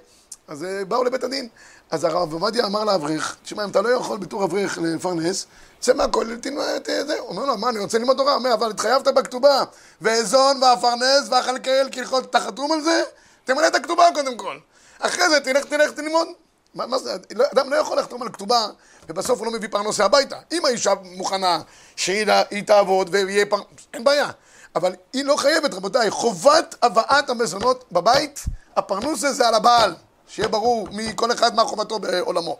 [0.48, 1.48] אז אה, באו לבית הדין.
[1.90, 5.46] אז הרב עובדיה אמר לאברך, תשמע, אם אתה לא יכול בתור אברך לפרנס,
[5.80, 7.18] צא מהכולל, תלמד את זה.
[7.18, 8.34] אומר לו, מה, אני רוצה ללמוד תורה.
[8.34, 9.62] אומר, אבל התחייבת בכתובה,
[10.00, 13.02] ואזון ואפרנס ואכלכל כהלכות, אתה חתום על זה?
[13.44, 14.58] תמלא את הכתובה קודם כל.
[14.98, 16.28] אחרי זה תלך, תלך, תלמוד.
[16.74, 18.66] מה, מה זה, לא- אדם לא יכול לחתום על כתובה,
[19.08, 20.36] ובסוף הוא לא מביא פרנסה הביתה.
[20.52, 21.60] אם האישה מוכנה
[21.96, 23.60] שהיא היא תעבוד ויהיה פר...
[23.94, 24.30] אין בעיה.
[24.74, 26.10] אבל היא לא חייבת, רבותיי.
[26.10, 28.44] חובת הבאת המזונות בבית,
[28.76, 29.94] הפרנוסה זה על הבעל.
[30.28, 32.58] שיהיה ברור מכל אחד מה חובתו בעולמו.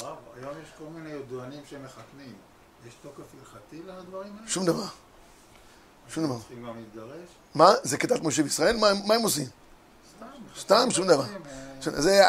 [0.00, 2.32] הרב, היום יש כל מיני ידוענים שמחתנים.
[2.88, 4.48] יש תוקף הלכתי לדברים האלה?
[4.48, 4.86] שום דבר.
[6.08, 6.38] שום דבר.
[6.38, 7.28] צריכים גם להתגרש?
[7.54, 7.72] מה?
[7.82, 8.76] זה כדת משה וישראל?
[8.76, 9.46] מה, מה הם עושים?
[10.58, 11.24] סתם, שום דבר.
[11.24, 12.22] אה, זה,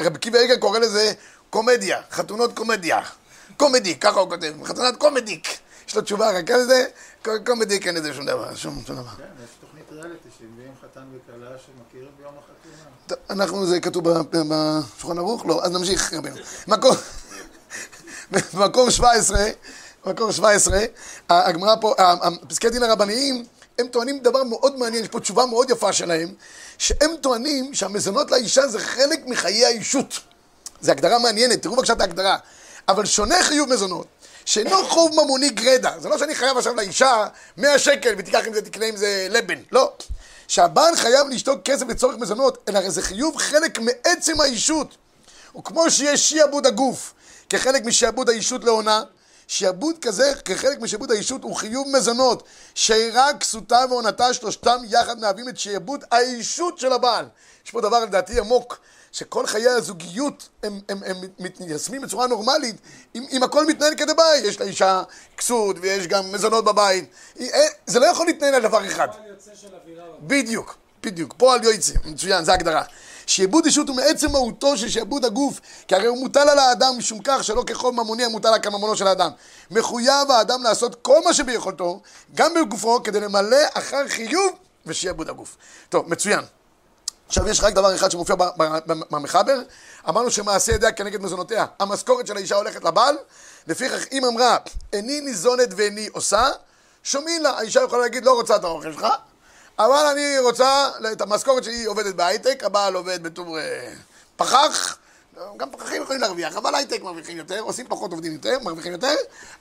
[0.00, 1.12] רבי עקיבא איגר קורא לזה
[1.50, 3.00] קומדיה, חתונות קומדיה.
[3.56, 5.48] קומדי, ככה הוא כותב, חתונת קומדיק.
[5.88, 6.66] יש לו תשובה רק על
[7.24, 9.02] זה, קומדיק אין לזה שום דבר, שום, דבר.
[9.16, 13.20] כן, יש תוכנית ריאליטי שמביאים חתן וכלה שמכירים ביום החתונה.
[13.30, 15.46] אנחנו, זה כתוב בשולחן ערוך?
[15.46, 16.36] לא, אז נמשיך, רבינו.
[18.54, 19.48] במקום 17,
[20.04, 20.78] במקום 17,
[21.30, 23.44] הגמרא פה, ה- ה- פסקי דין הרבניים,
[23.78, 26.34] הם טוענים דבר מאוד מעניין, יש פה תשובה מאוד יפה שלהם,
[26.78, 30.18] שהם טוענים שהמזונות לאישה זה חלק מחיי האישות.
[30.80, 32.36] זו הגדרה מעניינת, תראו בבקשה את ההגדרה.
[32.88, 34.06] אבל שונה חיוב מזונות,
[34.50, 35.98] שאינו חוב ממוני גרידא.
[35.98, 39.58] זה לא שאני חייב עכשיו לאישה 100 שקל ותיקח עם זה, תקנה עם זה לבן.
[39.72, 39.92] לא.
[40.48, 44.96] שהבעל חייב לשתוק כסף לצורך מזונות, אלא זה חיוב חלק מעצם האישות.
[45.58, 47.14] וכמו שיש שיעבוד הגוף
[47.48, 49.02] כחלק משעבוד האישות לעונה.
[49.46, 52.42] שעבוד כזה, כחלק משעבוד האישות, הוא חיוב מזונות,
[52.74, 57.26] שרק כסותה ועונתה, שלושתם יחד מהווים את שעבוד האישות של הבעל.
[57.64, 58.78] יש פה דבר לדעתי עמוק,
[59.12, 62.76] שכל חיי הזוגיות הם, הם, הם מתיישמים בצורה נורמלית,
[63.14, 65.02] אם, אם הכל מתנהל כדבעי, יש לאישה
[65.36, 67.04] כסות ויש גם מזונות בבית,
[67.40, 69.08] אה, זה לא יכול להתנהל על דבר אחד.
[69.12, 70.04] פועל יוצא של אווירה.
[70.20, 72.82] בדיוק, בדיוק, פועל יועצים, מצוין, זו ההגדרה.
[73.26, 77.18] שעבוד אישות הוא מעצם מהותו של שעבוד הגוף, כי הרי הוא מוטל על האדם משום
[77.24, 79.30] כך שלא ככל ממוני המוטל על כממונו של האדם.
[79.70, 82.02] מחויב האדם לעשות כל מה שביכולתו,
[82.34, 84.52] גם בגופו, כדי למלא אחר חיוב
[84.86, 85.56] ושיעבוד הגוף.
[85.88, 86.44] טוב, מצוין.
[87.30, 88.36] עכשיו יש רק דבר אחד שמופיע
[89.10, 89.58] במחבר,
[90.08, 91.66] אמרנו שמעשה ידיה כנגד מזונותיה.
[91.78, 93.16] המשכורת של האישה הולכת לבעל,
[93.66, 94.56] לפיכך אם אמרה
[94.92, 96.48] איני ניזונת ואיני עושה,
[97.02, 99.06] שומעים לה, האישה יכולה להגיד לא רוצה את האוכל שלך,
[99.78, 103.92] אבל אני רוצה את המשכורת שלי עובדת בהייטק, הבעל עובד בתור אה,
[104.36, 104.98] פחח,
[105.56, 109.14] גם פחחים יכולים להרוויח, אבל הייטק מרוויחים יותר, עושים פחות עובדים יותר, מרוויחים יותר,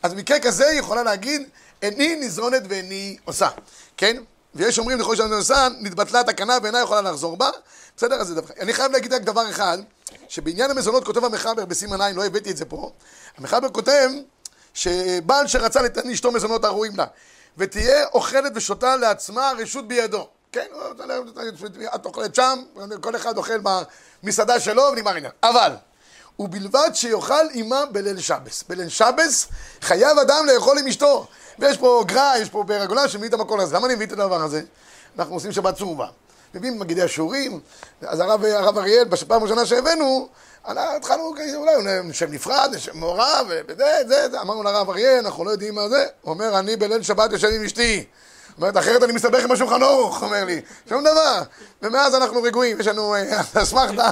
[0.03, 1.49] אז במקרה כזה היא יכולה להגיד
[1.81, 3.49] איני ניזונת ואיני עושה,
[3.97, 4.17] כן?
[4.55, 7.49] ויש אומרים לכל שאני עושה, נתבטלה התקנה ואינה יכולה לחזור בה,
[7.97, 8.15] בסדר?
[8.15, 8.53] אז דבר.
[8.59, 9.77] אני חייב להגיד רק דבר אחד,
[10.29, 12.91] שבעניין המזונות כותב המחבר בסימן עין, לא הבאתי את זה פה,
[13.37, 14.09] המחבר כותב
[14.73, 17.05] שבעל שרצה לתת לאשתו מזונות הראויים לה,
[17.57, 20.27] ותהיה אוכלת ושותה לעצמה רשות בידו.
[20.51, 20.65] כן,
[21.95, 22.59] את אוכלת שם,
[23.01, 23.59] כל אחד אוכל
[24.23, 25.31] במסעדה שלו ונגמר העניין.
[25.43, 25.71] אבל,
[26.39, 28.63] ובלבד שיאכל עימה בליל שבס.
[28.69, 29.47] בליל שבס
[29.81, 31.27] חייב אדם לאכול עם אשתו.
[31.59, 33.75] ויש פה גרע, יש פה ברגולה שמביא את המקור הזה.
[33.75, 34.61] למה אני מביא את הדבר הזה?
[35.19, 36.07] אנחנו עושים שבת צרובה.
[36.55, 37.59] מביאים מגידי השיעורים,
[38.01, 40.29] אז הרב, הרב אריאל, בפעם הראשונה שהבאנו,
[40.65, 45.75] התחלנו, אולי נשב נפרד, נשב מעורב, וזה, זה, זה, אמרנו לרב אריאל, אנחנו לא יודעים
[45.75, 48.05] מה זה, הוא אומר, אני בליל שבת יושב עם אשתי.
[48.61, 51.41] אומרת, אחרת אני מסתבך עם השולחן ערוך, אומר לי, שום דבר.
[51.81, 54.09] ומאז אנחנו רגועים, יש לנו אה, אסמכתה,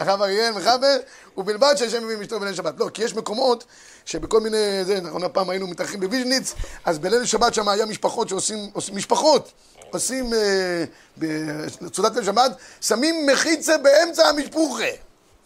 [0.00, 0.96] הרב אריאל מחבר,
[1.36, 2.74] ובלבד שישב עם אשתו בליל שבת.
[2.78, 3.64] לא, כי יש מקומות
[4.04, 8.70] שבכל מיני, זה, נכון, הפעם היינו מתארחים בוויז'ניץ, אז בליל שבת שם היה משפחות שעושים,
[8.72, 9.52] עושים משפחות,
[9.90, 10.84] עושים אה,
[11.18, 14.90] בסעודת ליל שבת, שמים מחיצה באמצע המשפוחה.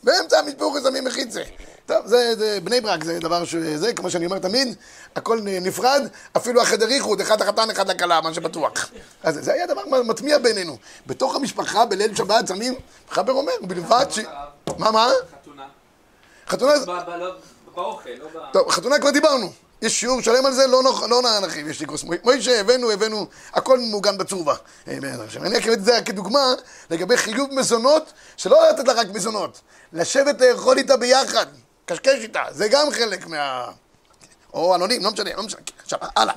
[0.02, 1.42] באמצע המשפוחה שמים מחיצה.
[1.86, 4.76] טוב, זה, זה בני ברק, זה דבר שזה, כמו שאני אומר תמיד,
[5.16, 8.90] הכל נפרד, אפילו החדר איחוד, אחד לחתן, אחד לכלה, מה שבטוח.
[9.22, 10.76] אז זה היה דבר מטמיע בינינו.
[11.06, 12.74] בתוך המשפחה, בליל שבת, שמים,
[13.10, 14.18] חבר אומר, בלבד ש...
[14.78, 15.10] מה, מה?
[15.32, 15.66] חתונה.
[16.48, 16.72] חתונה...
[17.16, 17.34] לא-
[17.74, 18.52] באוכל, לא ב...
[18.52, 19.52] טוב, חתונה כבר דיברנו.
[19.82, 23.26] יש שיעור שלם על זה, לא, נוח, לא נרחיב, יש לי כוס מוישה, הבאנו, הבאנו,
[23.54, 24.54] הכל מעוגן בצורבה.
[24.88, 24.98] אה.
[25.36, 26.54] אני אקריא את זה כדוגמה
[26.90, 29.60] לגבי חיוב מזונות, שלא לתת לה רק מזונות,
[29.92, 31.46] לשבת לאכול איתה ביחד,
[31.86, 33.70] קשקש איתה, זה גם חלק מה...
[34.54, 35.60] או אנונים, לא משנה, לא משנה.
[35.82, 36.34] עכשיו, הלאה.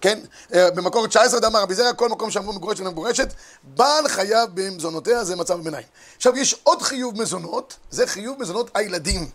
[0.00, 0.18] כן?
[0.54, 5.24] אה, במקור 19 דאמר רבי זרע, כל מקום שאמרו מגורשת ואינה מגורשת, בעל חייב במזונותיה,
[5.24, 5.86] זה מצב הביניים.
[6.16, 9.28] עכשיו, יש עוד חיוב מזונות, זה חיוב מזונות הילדים.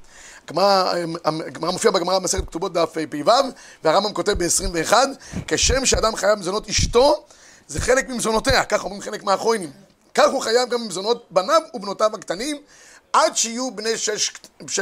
[0.47, 0.93] הגמרא
[1.25, 3.31] הגמרא מופיע בגמרא במסכת כתובות דף פ"ו,
[3.83, 4.93] והרמב"ם כותב ב-21,
[5.47, 7.23] כשם שאדם חייב במזונות אשתו,
[7.67, 9.71] זה חלק ממזונותיה, כך אומרים חלק מהאחרונים.
[10.13, 12.57] כך הוא חייב גם במזונות בניו ובנותיו הקטנים,
[13.13, 14.31] עד שיהיו בני שש,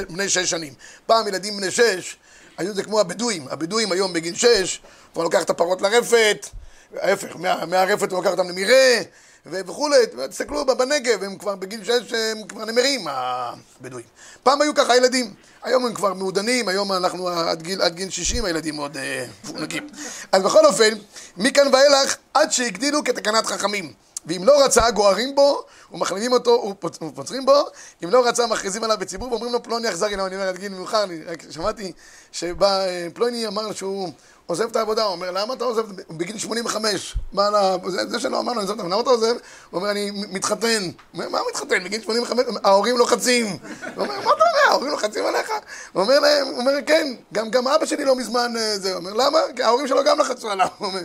[0.09, 0.73] בני שש שנים.
[1.05, 2.17] פעם ילדים בני שש,
[2.57, 3.47] היו זה כמו הבדואים.
[3.47, 4.81] הבדואים היום בגיל שש,
[5.13, 6.47] כבר לוקח את הפרות לרפת,
[6.95, 9.01] ההפך, מה, מהרפת הוא לוקח אותם למרעה,
[9.45, 9.97] וכולי.
[10.29, 14.05] תסתכלו בנגב, הם כבר בגיל שש, הם כבר נמרים, הבדואים.
[14.43, 15.33] פעם היו ככה ילדים.
[15.63, 19.87] היום הם כבר מעודנים, היום אנחנו עד גיל, עד גיל 60 הילדים מאוד אה, מפונקים.
[20.31, 20.89] אז בכל אופן,
[21.37, 23.93] מכאן ואילך, עד שהגדילו כתקנת חכמים.
[24.27, 27.63] ואם לא רצה, גוערים בו, ומכלילים אותו ופוצרים בו,
[28.03, 31.03] אם לא רצה, מכריזים עליו בציבור, ואומרים לו, פלוני אכזרי, למה אני אומר גיל מאוחר,
[31.03, 31.91] אני רק שמעתי
[32.31, 34.09] שבא, אה, פלוני אמר שהוא
[34.47, 35.85] עוזב את העבודה, הוא אומר, למה אתה עוזב?
[36.07, 39.35] הוא בגיל 85, מה לה, זה, זה שלא אמרנו, אני עוזב, למה אתה עוזב?
[39.69, 40.83] הוא אומר, אני מתחתן.
[40.83, 41.83] הוא אומר, מה מתחתן?
[41.83, 43.45] בגיל 85, ההורים לוחצים.
[43.45, 43.57] הוא
[43.95, 45.49] אומר, מה אתה אומר, ההורים לוחצים עליך?
[45.93, 48.89] הוא אומר להם, הוא אומר, כן, גם, גם אבא שלי לא מזמן אה, זה.
[48.89, 49.39] הוא אומר, למה?
[49.55, 50.67] כי ההורים שלו גם לחצו עליו.
[50.77, 51.01] הוא אומר,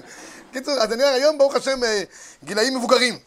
[0.53, 2.03] קיצור, אז אני אומר, היום ברוך השם אה,
[2.45, 3.19] גילאים מבוגרים.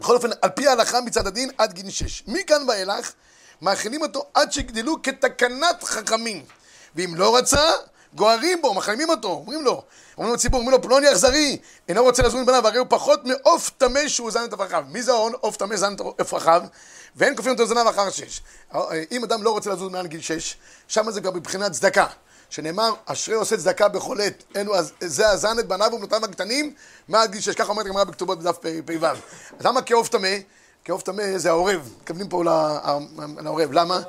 [0.00, 2.22] בכל אופן, על פי ההלכה מצד הדין עד גיל שש.
[2.26, 3.12] מכאן ואילך,
[3.62, 6.42] מאכילים אותו עד שיגדלו כתקנת חכמים.
[6.96, 7.70] ואם לא רצה,
[8.14, 9.82] גוערים בו, מחרימים אותו, אומרים לו,
[10.18, 14.08] אומרים לציבור, אומרים לו, פלוני אכזרי, אינו רוצה לזון בניו, הרי הוא פחות מעוף טמא
[14.08, 14.84] שהוא זן את אפרחיו.
[14.88, 15.32] מי זה ההון?
[15.40, 16.62] עוף טמא זן את אפרחיו,
[17.16, 18.42] ואין כופים אותו זנב אחר שש.
[19.12, 20.56] אם אדם לא רוצה לזוז מעל גיל שש,
[20.88, 22.06] שם זה כבר מבחינת צדקה.
[22.50, 24.44] שנאמר, אשרי עושה צדקה בכל עת,
[25.00, 26.74] זה הזן את בניו ובנותיו הקטנים,
[27.08, 29.06] מעד גיל שש, ככה אומרת הגמרא בכתובות בדף פ"ו.
[29.06, 30.28] אז למה כעוף טמא?
[30.84, 32.44] כעוף טמא זה העורב, מתכוונים פה
[33.44, 34.00] לעורב, למה?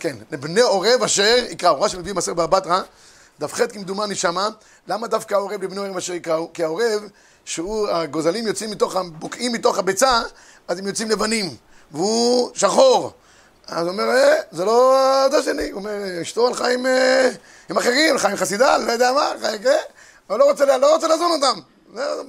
[0.00, 2.82] כן, לבני עורב אשר יקראו, רש"י מביא מסר בבטרה,
[3.40, 4.48] דף ח' כמדומני שמה,
[4.88, 6.52] למה דווקא העורב לבני עורב אשר יקראו?
[6.52, 7.02] כי העורב,
[7.44, 10.22] שהוא, הגוזלים יוצאים מתוך, בוקעים מתוך הביצה,
[10.68, 11.56] אז הם יוצאים לבנים,
[11.92, 13.12] והוא שחור.
[13.66, 14.96] אז הוא אומר, אה, זה לא
[15.30, 15.70] זה שלי.
[15.70, 15.92] הוא אומר,
[16.22, 17.30] אשתו הלכה עם, אה,
[17.70, 19.76] עם אחרים, הלכה עם חסידה, לא יודע מה, חי- כן?
[20.30, 21.60] אבל לא רוצה, לא רוצה לעזון אותם.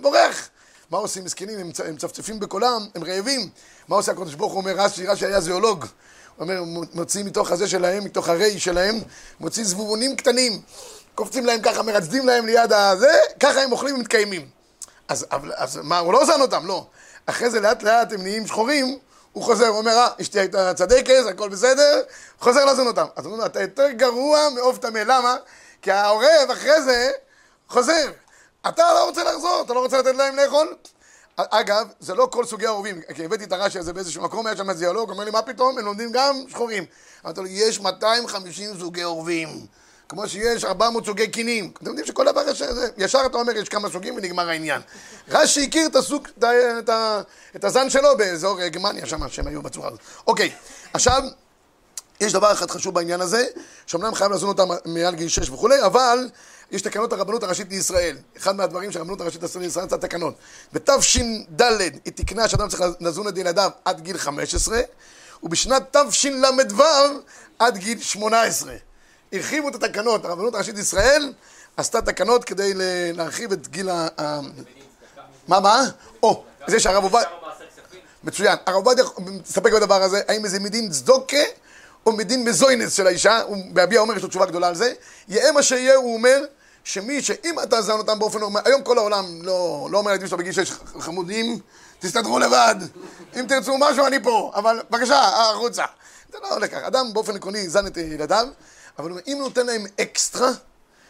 [0.02, 0.50] בורח.
[0.91, 1.60] מה עושים מסכנים?
[1.60, 3.50] הם צ- הם מצפצפים בקולם, הם רעבים.
[3.88, 4.62] מה עושה הקדוש ברוך הוא?
[4.62, 5.86] אומר, רש"י, רש"י היה זואולוג.
[6.39, 8.95] אומר, מוציא מתוך הזה שלהם, מתוך הרי שלהם,
[9.39, 10.62] מוציא זבובונים קטנים.
[11.15, 14.50] קופצים להם ככה, מרצדים להם ליד הזה, ככה הם אוכלים ומתקיימים.
[15.08, 16.88] אז, אבל, אז מה, הוא לא אוזן אותם, לא.
[17.26, 18.98] אחרי זה לאט לאט הם נהיים שחורים,
[19.32, 22.02] הוא חוזר, הוא אומר, אה, אשתי הייתה צדקת, הכל בסדר,
[22.39, 23.06] חוזר לאזן אותם.
[23.15, 25.36] אז הוא אומר, אתה יותר גרוע מעוף טמא, למה?
[25.82, 27.12] כי העורב אחרי זה
[27.69, 28.12] חוזר.
[28.67, 30.76] אתה לא רוצה לחזור, אתה לא רוצה לתת להם לאכול?
[31.38, 34.69] אגב, זה לא כל סוגי העורבים, כי הבאתי את הרש"י הזה באיזשהו מקום, היה שם
[34.69, 36.86] איזה דיאלוג, אומר לי, מה פתאום, הם לומדים גם שחורים.
[37.26, 39.65] אמרתי לו, יש 250 סוגי עורבים,
[40.10, 41.71] כמו שיש 400 סוגי קינים.
[41.78, 42.63] אתם יודעים שכל דבר יש,
[42.98, 44.82] ישר אתה אומר, יש כמה סוגים ונגמר העניין.
[45.30, 46.43] רש"י הכיר את הסוג, את,
[46.80, 46.89] את,
[47.56, 50.00] את הזן שלו באזור אה, גרמניה שם, שהם היו בצורה הזאת.
[50.28, 50.52] אוקיי,
[50.93, 51.24] עכשיו,
[52.19, 53.45] יש דבר אחד חשוב בעניין הזה,
[53.86, 56.30] שאומנם חייב לזון אותם מעל גיל 6 וכולי, אבל
[56.71, 58.17] יש תקנות הרבנות הראשית לישראל.
[58.38, 60.36] אחד מהדברים שהרבנות הראשית לישראל זה התקנות.
[60.73, 61.62] בתש"ד
[62.06, 64.80] היא תיקנה שאדם צריך לזון את ילדיו עד גיל 15,
[65.43, 66.84] ובשנת תשל"ו
[67.60, 68.73] עד גיל 18.
[69.34, 71.34] הרחיבו את התקנות, הרבנות הראשית לישראל
[71.78, 72.73] עשתה תקנות כדי
[73.13, 74.08] להרחיב את גיל ה...
[74.21, 74.39] ה-
[75.47, 75.84] מה, מה?
[76.23, 77.30] או, זה שהרב עובדיה...
[78.23, 78.58] מצוין.
[78.65, 81.43] הרב עובדיה מסתפק בדבר הזה, האם זה מדין צדוקה
[82.06, 84.93] או מדין מזוינס של האישה, הוא בהביע אומר, יש לו תשובה גדולה על זה.
[85.28, 86.43] יהא מה שיהיה, הוא אומר,
[86.86, 90.38] שמי שאם אתה זן אותם באופן נורמלי, היום כל העולם לא, לא אומר לילדים שלו
[90.38, 91.60] בגיל שש חמודים,
[92.00, 92.76] תסתדרו לבד,
[93.39, 95.86] אם תרצו משהו אני פה, אבל בבקשה, החוצה.
[96.32, 98.48] זה לא הולך ככה, אדם באופן עקרוני זן את ילדיו,
[99.00, 100.50] אבל אם נותן להם אקסטרה,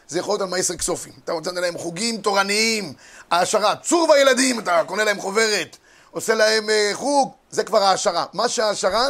[0.08, 1.14] זה יכול להיות על מייסר כסופים.
[1.24, 2.94] אתה לתת להם חוגים תורניים,
[3.32, 5.78] העשרה, צור בילדים, אתה קונה להם חוברת,
[6.12, 8.26] עושה להם אה, חוג, זה כבר העשרה.
[8.34, 9.08] מה שהעשרה,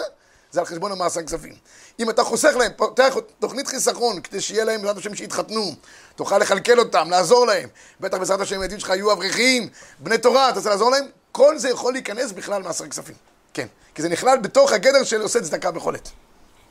[0.51, 1.54] זה על חשבון המעשר כספים.
[1.99, 5.75] אם אתה חוסך להם, פותח תוכנית חיסכון, כדי שיהיה להם, בעזרת השם, שיתחתנו,
[6.15, 7.69] תוכל לכלכל אותם, לעזור להם.
[7.99, 11.06] בטח בעזרת השם, הילדים שלך יהיו אברכים, בני תורה, אתה רוצה לעזור להם?
[11.32, 13.15] כל זה יכול להיכנס בכלל מעשר כספים.
[13.54, 13.67] כן.
[13.95, 15.69] כי זה נכלל בתוך הגדר של עושה צדקה.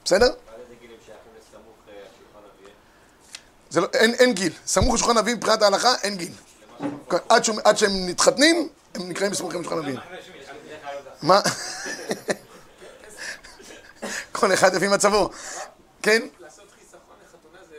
[0.04, 0.26] בסדר?
[0.26, 0.54] אה, השולחן
[2.58, 2.74] אביהם?
[3.70, 4.52] זה לא, אין, אין גיל.
[4.66, 6.32] סמוך לשולחן אביב מבחינת ההלכה, אין גיל.
[7.28, 9.96] עד, שהוא- עד שהם מתחתנים, הם נקראים סמוכים לשולחן אביב.
[11.22, 11.40] מה?
[14.32, 15.30] כל אחד לפי מצבו.
[16.02, 16.22] כן?
[16.40, 17.74] לעשות חיסכון לחתונה זה.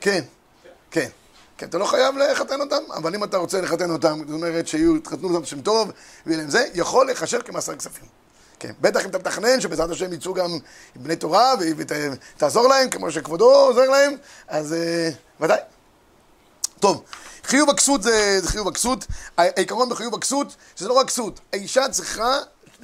[0.00, 0.24] כן.
[0.90, 1.08] כן.
[1.58, 4.96] כן, אתה לא חייב לחתן אותם, אבל אם אתה רוצה לחתן אותם, זאת אומרת שיהיו,
[4.96, 5.92] יתחתנו אותם שם טוב,
[6.26, 8.04] ויהיה להם זה, יכול להיחשב כמעשר כספים.
[8.58, 10.58] כן, בטח אם אתה מתכנן שבעזרת השם יצאו גם
[10.96, 14.12] בני תורה ותעזור להם, כמו שכבודו עוזר להם,
[14.48, 15.58] אז אה, ודאי.
[16.80, 17.02] טוב,
[17.44, 19.06] חיוב הכסות זה, זה חיוב הכסות.
[19.36, 21.40] העיקרון בחיוב הכסות, שזה לא רק כסות.
[21.52, 22.38] האישה צריכה,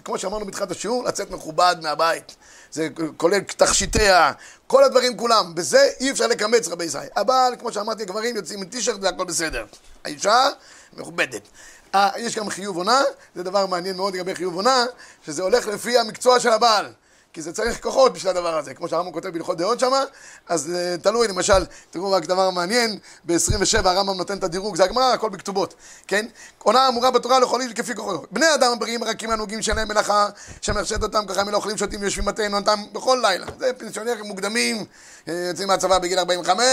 [0.04, 2.36] כמו שאמרנו בתחילת השיעור, לצאת מכובד מהבית.
[2.70, 4.32] זה כולל תכשיטיה,
[4.66, 5.54] כל הדברים כולם.
[5.54, 7.08] בזה אי אפשר לקמץ רבי ישראל.
[7.16, 9.64] אבל, כמו שאמרתי, הגברים יוצאים עם טישרט והכל בסדר.
[10.04, 10.48] האישה
[10.92, 11.42] מכובדת.
[11.94, 13.02] אה, יש גם חיוב עונה,
[13.34, 14.84] זה דבר מעניין מאוד לגבי חיוב עונה,
[15.26, 16.92] שזה הולך לפי המקצוע של הבעל.
[17.34, 20.04] כי זה צריך כוחות בשביל הדבר הזה, כמו שהרמב"ם כותב בהלכות דעות שמה,
[20.48, 25.12] אז uh, תלוי, למשל, תראו רק דבר מעניין, ב-27 הרמב"ם נותן את הדירוג, זה הגמרא,
[25.12, 25.74] הכל בכתובות,
[26.06, 26.26] כן?
[26.58, 28.18] עונה אמורה בתורה לכל איש כפי כוחו.
[28.30, 30.28] בני אדם הבריאים הרכים הנוגעים שלהם מלאכה,
[30.60, 33.46] שמרשת אותם ככה הם לא אוכלים, שותים ויושבים מטענו אותם בכל לילה.
[33.58, 34.84] זה פנסיונרים מוקדמים,
[35.28, 36.64] אה, יוצאים מהצבא בגיל 45,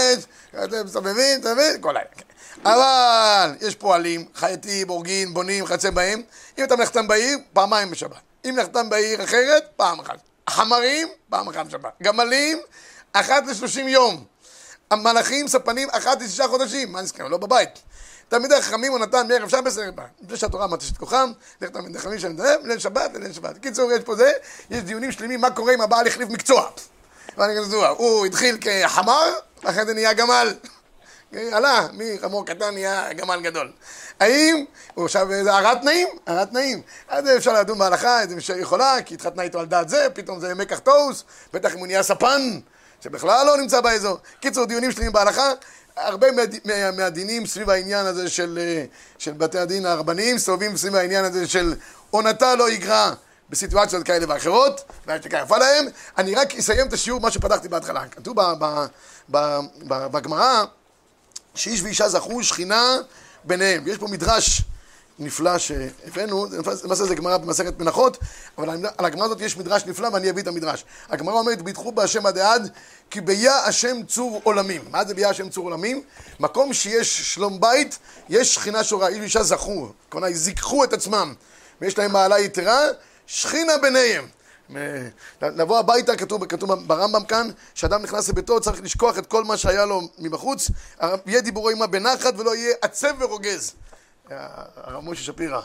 [0.64, 1.80] אתם מסתובבים, מבין?
[1.80, 2.10] כל לילה.
[2.16, 2.24] כן.
[2.68, 6.22] אבל יש פועלים, חייטים, הורגים, בונים, חצי בהם.
[6.58, 8.20] אם אתה מלאכתם בעיר, פעמיים בשבת.
[8.44, 10.31] אם מלאכתם בעיר אחרת, פעם אחת.
[10.50, 11.92] חמרים, פעם אחת בשבת.
[12.02, 12.58] גמלים,
[13.12, 14.24] אחת לשלושים יום.
[14.90, 16.92] המלאכים, ספנים, אחת לשישה חודשים.
[16.92, 17.28] מה נזכר?
[17.28, 17.70] לא בבית.
[18.28, 20.06] תלמידי החכמים הוא נתן מערב שבת בסדר פעם.
[20.22, 23.58] לפני שהתורה אמרת את כוחם, לך תלמידי חכמים שאני מדבר, ליל שבת וליל שבת.
[23.58, 24.32] קיצור, יש פה זה,
[24.70, 26.70] יש דיונים שלמים מה קורה אם הבעל החליף מקצוע.
[27.96, 30.54] הוא התחיל כחמר, ואחרי זה נהיה גמל.
[31.52, 33.72] עלה, מחמור קטן נהיה גמל גדול.
[34.22, 36.08] האם הוא עכשיו איזה הרעת תנאים?
[36.26, 36.82] הרעת תנאים.
[37.08, 40.54] אז אפשר לדון בהלכה, איזה מישהו יכולה, כי התחתנה איתו על דעת זה, פתאום זה
[40.54, 42.60] מקח טוס, בטח אם הוא נהיה ספן,
[43.00, 44.18] שבכלל לא נמצא באזור.
[44.40, 45.52] קיצור, דיונים שלמים בהלכה,
[45.96, 48.84] הרבה מה, מה, מהדינים סביב העניין הזה של, אה,
[49.18, 51.74] של בתי הדין הרבניים, סובבים סביב העניין הזה של
[52.10, 53.12] עונתה לא יגרע.
[53.50, 55.86] בסיטואציות כאלה ואחרות, והשתיקה יפה להם.
[56.18, 58.08] אני רק אסיים את השיעור, מה שפתחתי בהתחלה.
[58.08, 58.36] כתוב
[59.88, 60.64] בגמרא,
[61.54, 62.96] שאיש ואישה זכו שכינה
[63.44, 63.88] ביניהם.
[63.88, 64.62] יש פה מדרש
[65.18, 66.46] נפלא שהבאנו,
[66.84, 68.18] למעשה זה גמרא במסכת מנחות,
[68.58, 70.84] אבל על הגמרא הזאת יש מדרש נפלא ואני אביא את המדרש.
[71.08, 72.70] הגמרא אומרת, ביטחו בהשם עד עד,
[73.10, 74.82] כי ביה השם צור עולמים.
[74.90, 76.02] מה זה ביה השם צור עולמים?
[76.40, 81.34] מקום שיש שלום בית, יש שכינה שורה, איש ואישה זכו, כלומר, זיככו את עצמם,
[81.80, 82.80] ויש להם מעלה יתרה,
[83.26, 84.28] שכינה ביניהם.
[85.42, 89.84] לבוא הביתה, כתוב, כתוב ברמב"ם כאן, שאדם נכנס לביתו, צריך לשכוח את כל מה שהיה
[89.84, 90.70] לו מבחוץ,
[91.26, 93.72] יהיה דיבורו עמה בנחת ולא יהיה עצב ורוגז.
[94.30, 94.46] אה,
[94.76, 95.60] הרב משה שפירא,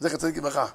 [0.00, 0.66] זכר צדיק לברכה.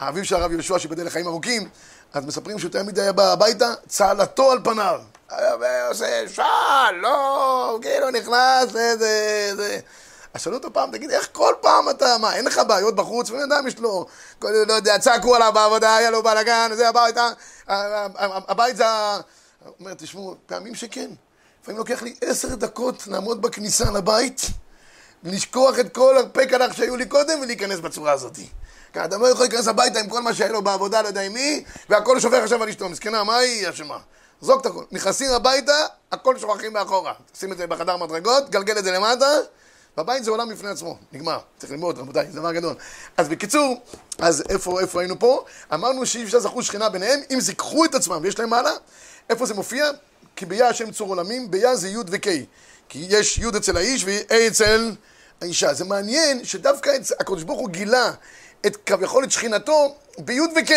[0.00, 1.68] האביב של הרב יהושע, שיבדל לחיים ארוכים,
[2.12, 5.00] אז מספרים שהוא תמיד היה בא הביתה, צהלתו על פניו.
[5.30, 9.52] היה עושה שלום, כאילו נכנס לאיזה...
[9.56, 9.80] זה.
[10.34, 13.30] אז שאלו אותו פעם, תגיד, איך כל פעם אתה, מה, אין לך בעיות בחוץ?
[13.30, 14.06] ובן אדם יש לו,
[14.42, 17.16] לא יודע, צעקו עליו בעבודה, היה לו בלאגן, זה הבית,
[18.48, 19.20] הבית זה ה...
[19.64, 21.10] הוא אומר, תשמעו, פעמים שכן.
[21.62, 24.42] לפעמים לוקח לי עשר דקות לעמוד בכניסה לבית,
[25.24, 28.36] לשכוח את כל הרפי קלח שהיו לי קודם ולהיכנס בצורה הזאת.
[28.92, 31.32] כי אדם לא יכול להיכנס הביתה עם כל מה שהיה לו בעבודה, לא יודע עם
[31.32, 32.88] מי, והכל שופך עכשיו על אשתו.
[32.88, 33.98] מסכנה, מה היא אשמה?
[34.40, 34.84] זרוק את הכל.
[34.92, 37.12] נכנסים הביתה, הכל שוכחים מאחורה.
[37.38, 39.26] שים את זה בחדר מדרגות, גלגל את זה למטה,
[39.96, 41.38] בבית זה עולם בפני עצמו, נגמר.
[41.58, 42.74] צריך ללמוד, רבותיי, זה דבר גדול.
[43.16, 43.82] אז בקיצור,
[44.18, 45.44] אז איפה, איפה היינו פה?
[45.74, 48.72] אמרנו שאי אפשר זכו שכינה ביניהם, אם זיככו את עצמם ויש להם מעלה.
[49.30, 49.90] איפה זה מופיע?
[50.36, 52.26] כי ביה השם צור עולמים, ביה זה י' וק'.
[52.88, 54.92] כי יש י' אצל האיש וה' אצל
[55.40, 55.74] האישה.
[55.74, 58.12] זה מעניין שדווקא הקדוש ברוך הוא גילה
[58.66, 60.72] את כביכול את שכינתו בי' וק',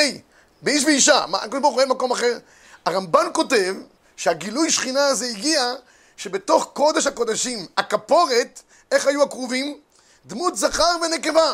[0.62, 1.26] באיש ואישה.
[1.28, 2.38] מה, הקדוש ברוך הוא אין מקום אחר.
[2.86, 3.76] הרמב"ן כותב
[4.18, 5.74] שהגילוי שכינה הזה הגיע
[6.18, 8.62] שבתוך קודש הקודשים, הכפורת,
[8.94, 9.78] איך היו הכרובים?
[10.26, 11.54] דמות זכר ונקבה.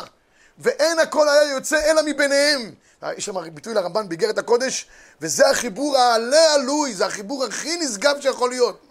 [0.58, 2.74] ואין הכל היה יוצא אלא מביניהם.
[3.16, 4.86] יש שם ביטוי לרמב"ן באיגרת הקודש,
[5.20, 8.86] וזה החיבור העלה עלוי, זה החיבור הכי נשגב שיכול להיות.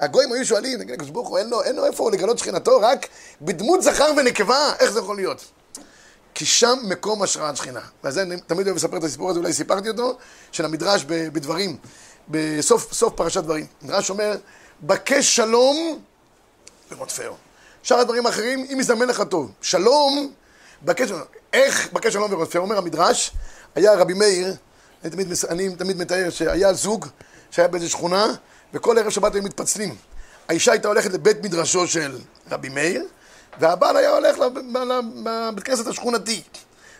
[0.00, 3.06] הגויים היו שואלים, נגיד, הקדוש ברוך הוא, אין לו, אין לו איפה לגלות שכינתו, רק
[3.40, 5.44] בדמות זכר ונקבה, איך זה יכול להיות?
[6.34, 7.80] כי שם מקום השראת שכינה.
[8.04, 10.18] וזה אני תמיד אוהב לספר את הסיפור הזה, אולי סיפרתי אותו,
[10.52, 11.76] של המדרש בדברים,
[12.28, 13.66] בסוף פרשת דברים.
[13.82, 14.36] המדרש אומר,
[14.82, 15.98] בקש שלום
[16.90, 17.34] ורודפהו.
[17.82, 19.52] שאר הדברים האחרים, אם יזמן לך טוב.
[19.60, 20.32] שלום,
[20.82, 21.08] בקש.
[21.52, 22.62] איך בקש שלום ורודפהו?
[22.62, 23.30] אומר המדרש,
[23.74, 24.54] היה רבי מאיר,
[25.02, 27.06] אני תמיד, אני תמיד מתאר שהיה זוג
[27.50, 28.26] שהיה באיזו שכונה,
[28.74, 29.96] וכל ערב שבת היו מתפצלים.
[30.48, 32.18] האישה הייתה הולכת לבית מדרשו של
[32.50, 33.04] רבי מאיר,
[33.60, 36.42] והבעל היה הולך לבית כנסת השכונתי.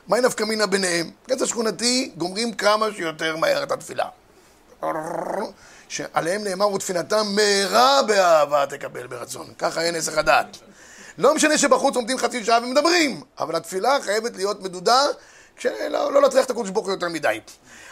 [0.08, 1.06] מהי נפקא מינה ביניהם?
[1.06, 4.06] בית כנסת השכונתי גומרים כמה שיותר מהר את התפילה.
[5.92, 9.46] שעליהם נאמר ותפילתם מהרה באהבה תקבל ברצון.
[9.58, 10.56] ככה אין נסח הדעת.
[11.18, 15.02] לא משנה שבחוץ עומדים חצי שעה ומדברים, אבל התפילה חייבת להיות מדודה,
[15.64, 17.40] לא, לא להטריח את הקודש ברוך הוא יותר מדי.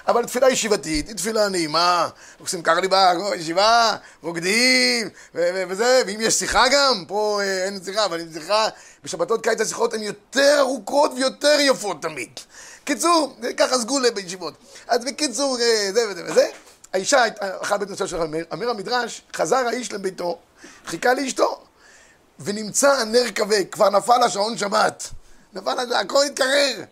[0.08, 2.08] אבל תפילה ישיבתית, היא תפילה נעימה,
[2.38, 8.20] עושים ככה ליבה, ישיבה, רוקדים, וזה, ואם יש שיחה גם, פה אה, אין שיחה, אבל
[8.20, 8.68] אם שיחה,
[9.04, 12.30] בשבתות קיץ השיחות הן יותר ארוכות ויותר יפות תמיד.
[12.84, 14.54] קיצור, ככה סגולה בישיבות.
[14.88, 16.46] אז בקיצור, אה, זה וזה וזה.
[16.92, 20.38] האישה אכלה בית נושא של אמיר, אמיר המדרש, חזר האיש לביתו,
[20.86, 21.62] חיכה לאשתו,
[22.38, 25.08] ונמצא הנר כבה, כבר נפל השעון שבת.
[25.52, 26.84] נפל, הכל התקרר.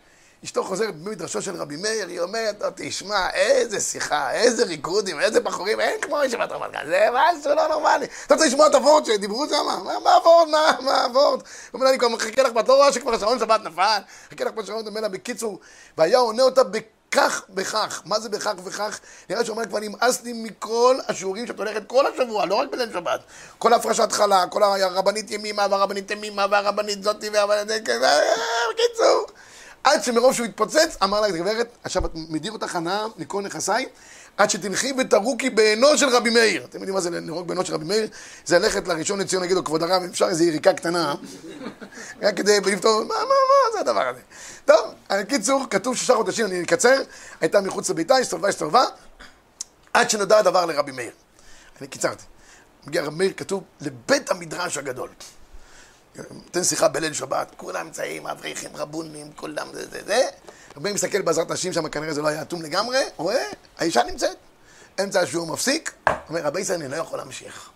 [0.45, 5.41] אשתו חוזרת במדרשו של רבי מאיר, היא אומרת לו, תשמע, איזה שיחה, איזה ריקודים, איזה
[5.41, 8.07] בחורים, אין כמו ישיבת רמת גן, זה משהו לא נורמלי.
[8.27, 9.85] אתה רוצה לשמוע את הוורד שדיברו שם?
[10.05, 10.49] מה הוורד?
[10.49, 11.41] מה, מה הוורד?
[11.41, 13.99] הוא אומר לה, אני כבר מחכה לך, ואת לא רואה שכבר השעון שבת נפל?
[14.27, 15.61] מחכה לך בשעון, אומר לה, בקיצור,
[15.99, 16.63] והיה עונה אותה
[17.11, 18.03] כך וכך.
[18.05, 19.01] מה זה בכך וכך?
[19.31, 23.21] נראה שאומר כבר נמאס לי מכל השיעורים שאת הולכת כל השבוע, לא רק בליל שבת.
[23.59, 27.89] כל הפרשת חלה, כל הרבנית ימימה והרבנית ימימה והרבנית זאתי והרבנית...
[28.71, 29.27] בקיצור.
[29.85, 33.89] עד שמרוב שהוא התפוצץ, אמר לה, גברת, עכשיו את מדיר אותך הנאה מכל נכסיי,
[34.39, 36.65] עד שתלכי ותרוקי בעינו של רבי מאיר.
[36.65, 38.09] אתם יודעים מה זה לנהוג בעינו של רבי מאיר?
[38.45, 41.15] זה ללכת לראשון לציון, להגיד לו, כבוד הרב, אפשר איזו יריקה קטנה,
[42.23, 44.21] רק כדי לפתור, מה, מה, מה זה הדבר הזה?
[44.65, 44.95] טוב,
[45.29, 47.03] קיצור, כתוב שישה חודשים, אני אקצר,
[47.41, 48.85] הייתה מחוץ לביתה, הסתובבה, הסתובבה,
[49.93, 51.11] עד שנודע הדבר לרבי מאיר.
[51.81, 52.25] אני קיצרתי.
[52.87, 55.09] מגיע רבי מאיר, כתוב, לבית המדרש הגדול.
[56.31, 60.23] נותן שיחה בליל שבת, כולם נמצאים, אברכים, רבונים, כולם זה זה זה.
[60.77, 63.45] רבי מסתכל בעזרת נשים שם, כנראה זה לא היה אטום לגמרי, רואה,
[63.79, 64.37] האישה נמצאת.
[65.03, 65.93] אמצע השיעור מפסיק,
[66.29, 67.71] אומר, רבי ישראל, אני לא יכול להמשיך.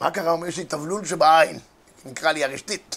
[0.00, 0.30] מה קרה?
[0.30, 1.58] אומר, יש לי תבלול שבעין,
[2.04, 2.96] נקרא לי הרשתית.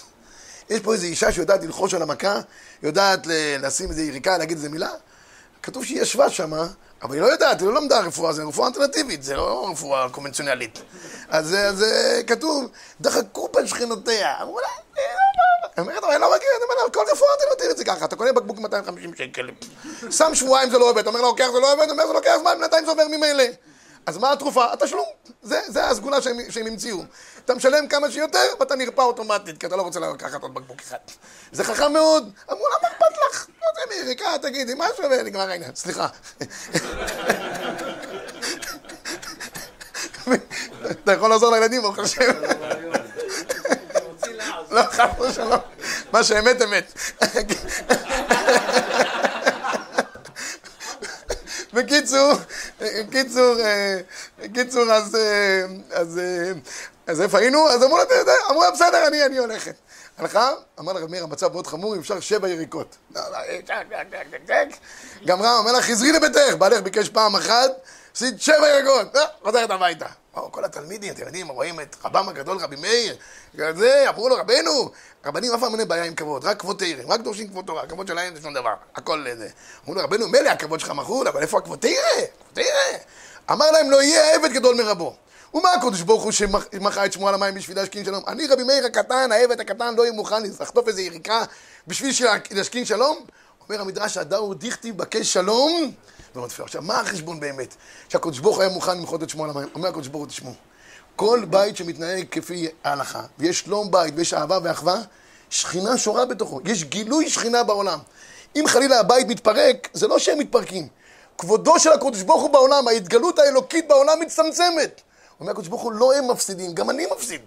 [0.70, 2.40] יש פה איזו אישה שיודעת ללחוש על המכה,
[2.82, 3.20] יודעת
[3.58, 4.90] לשים איזו יריקה, להגיד איזו מילה.
[5.62, 6.66] כתוב שהיא ישבה שמה,
[7.02, 10.78] אבל היא לא יודעת, היא לא למדה רפואה, זה רפואה אלטרנטיבית, זה לא רפואה קונבנציונלית.
[11.28, 11.84] אז, אז
[12.26, 12.68] כתוב,
[13.00, 14.42] דחקו בין שכנותיה.
[14.42, 14.66] אמרו לה,
[15.76, 18.32] היא אומרת, אבל אני לא מכיר, אני אומר כל רפואה אלטרנטיבית זה ככה, אתה קונה
[18.32, 19.50] בקבוק 250 שקל,
[20.10, 22.52] שם שבועיים זה לא עובד, אומר לו, לוקח זה לא עובד, אומר זה לוקח זמן,
[22.60, 23.44] בינתיים זה עובר ממילא.
[24.08, 24.72] אז מה התרופה?
[24.72, 25.06] התשלום.
[25.42, 26.98] זה, זה הסגולה שהם, שהם המציאו.
[27.44, 30.96] אתה משלם כמה שיותר, ואתה נרפא אוטומטית, כי אתה לא רוצה לקחת עוד בקבוק אחד.
[31.52, 32.30] זה חכם מאוד.
[32.52, 33.46] אמרו, למה אכפת לך?
[33.48, 35.74] לא יודע, מיריקה, תגידי, משהו, ונגמר העניין.
[35.74, 36.06] סליחה.
[40.90, 42.32] אתה יכול לעזור לילדים, ברוך השם.
[44.70, 45.60] לא, חס ושלום.
[46.12, 46.92] מה שאמת, אמת.
[51.72, 52.32] בקיצור,
[52.80, 53.98] בקיצור, אה,
[54.38, 56.52] בקיצור, אז, אה, אז, אה,
[57.06, 57.68] אז איפה היינו?
[57.68, 58.04] אז אמרו לה,
[58.50, 59.74] אמרו לה, בסדר, אני, אני הולכת.
[60.18, 60.50] הלכה,
[60.80, 62.96] אמר לה רב מאיר, המצב מאוד חמור, אם אפשר שבע יריקות.
[63.14, 63.38] לא, לא.
[65.26, 67.70] גמרה, אומר לה, חזרי לביתך, בעלך ביקש פעם אחת,
[68.14, 70.06] עשית שבע יריקות, חוזרת הביתה.
[70.38, 73.16] באו כל התלמידים, אתם יודעים, רואים את רבם הגדול, רבי מאיר,
[73.54, 74.90] זה, אמרו לו, רבנו,
[75.26, 78.08] רבנים אף פעם אין בעיה עם כבוד, רק כבוד תהירים, רק דורשים כבוד תורה, הכבוד
[78.08, 79.48] שלהם זה שום דבר, הכל זה.
[79.84, 82.26] אמרו לו, רבנו, מילא הכבוד שלך מחול, אבל איפה הכבוד תהירה?
[82.52, 82.98] תהירה.
[83.50, 85.16] אמר להם, לא יהיה עבד גדול מרבו.
[85.54, 88.22] ומה הקדוש ברוך הוא שמחה את שמו על המים בשביל להשכין שלום?
[88.28, 91.44] אני רבי מאיר הקטן, העבד הקטן, לא יהיה מוכן לחטוף איזה יריקה
[91.86, 92.14] בשביל
[92.50, 93.24] להשכין שלום?
[93.68, 95.92] אומר המדרש, הדאו דיכטי בקש שלום
[96.36, 96.64] ורודפהו.
[96.64, 97.74] עכשיו, מה החשבון באמת?
[98.08, 99.68] שהקדוש ברוך היה מוכן למחות את שמו על המים.
[99.74, 100.52] אומר הקדוש ברוך הוא, תשמעו,
[101.16, 104.96] כל בית שמתנהג כפי ההלכה, ויש שלום בית ויש אהבה ואחווה,
[105.50, 106.60] שכינה שורה בתוכו.
[106.64, 107.98] יש גילוי שכינה בעולם.
[108.56, 110.88] אם חלילה הבית מתפרק, זה לא שהם מתפרקים.
[111.38, 115.00] כבודו של הקדוש ברוך הוא בעולם, ההתגלות האלוקית בעולם מצטמצמת.
[115.40, 117.40] אומר הקדוש ברוך הוא, לא הם מפסידים, גם אני מפסיד.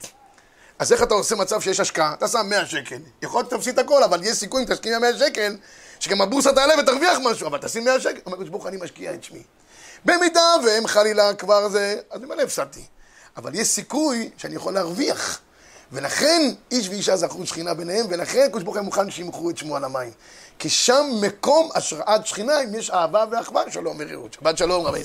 [0.79, 2.13] אז איך אתה עושה מצב שיש השקעה?
[2.13, 2.97] אתה שם 100 שקל.
[3.21, 5.55] יכול להיות שתפסיד הכל, אבל יש סיכוי אם תשקיע 100 שקל,
[6.01, 8.19] שגם הבורסה תעלה ותרוויח משהו, אבל תשים 100 שקל.
[8.25, 9.43] אומר הקדוש ברוך אני משקיע את שמי.
[10.05, 12.81] במידה והם חלילה כבר זה, אז ממילא הפסדתי.
[13.37, 15.39] אבל יש סיכוי שאני יכול להרוויח.
[15.91, 16.41] ולכן
[16.71, 20.11] איש ואישה זכרו שכינה ביניהם, ולכן הקדוש ברוך הוא מוכן שימכרו את שמו על המים.
[20.59, 24.33] כי שם מקום השראת שכינה, אם יש אהבה ואחווה, שלום ורעות.
[24.33, 24.99] שבת שלום רבי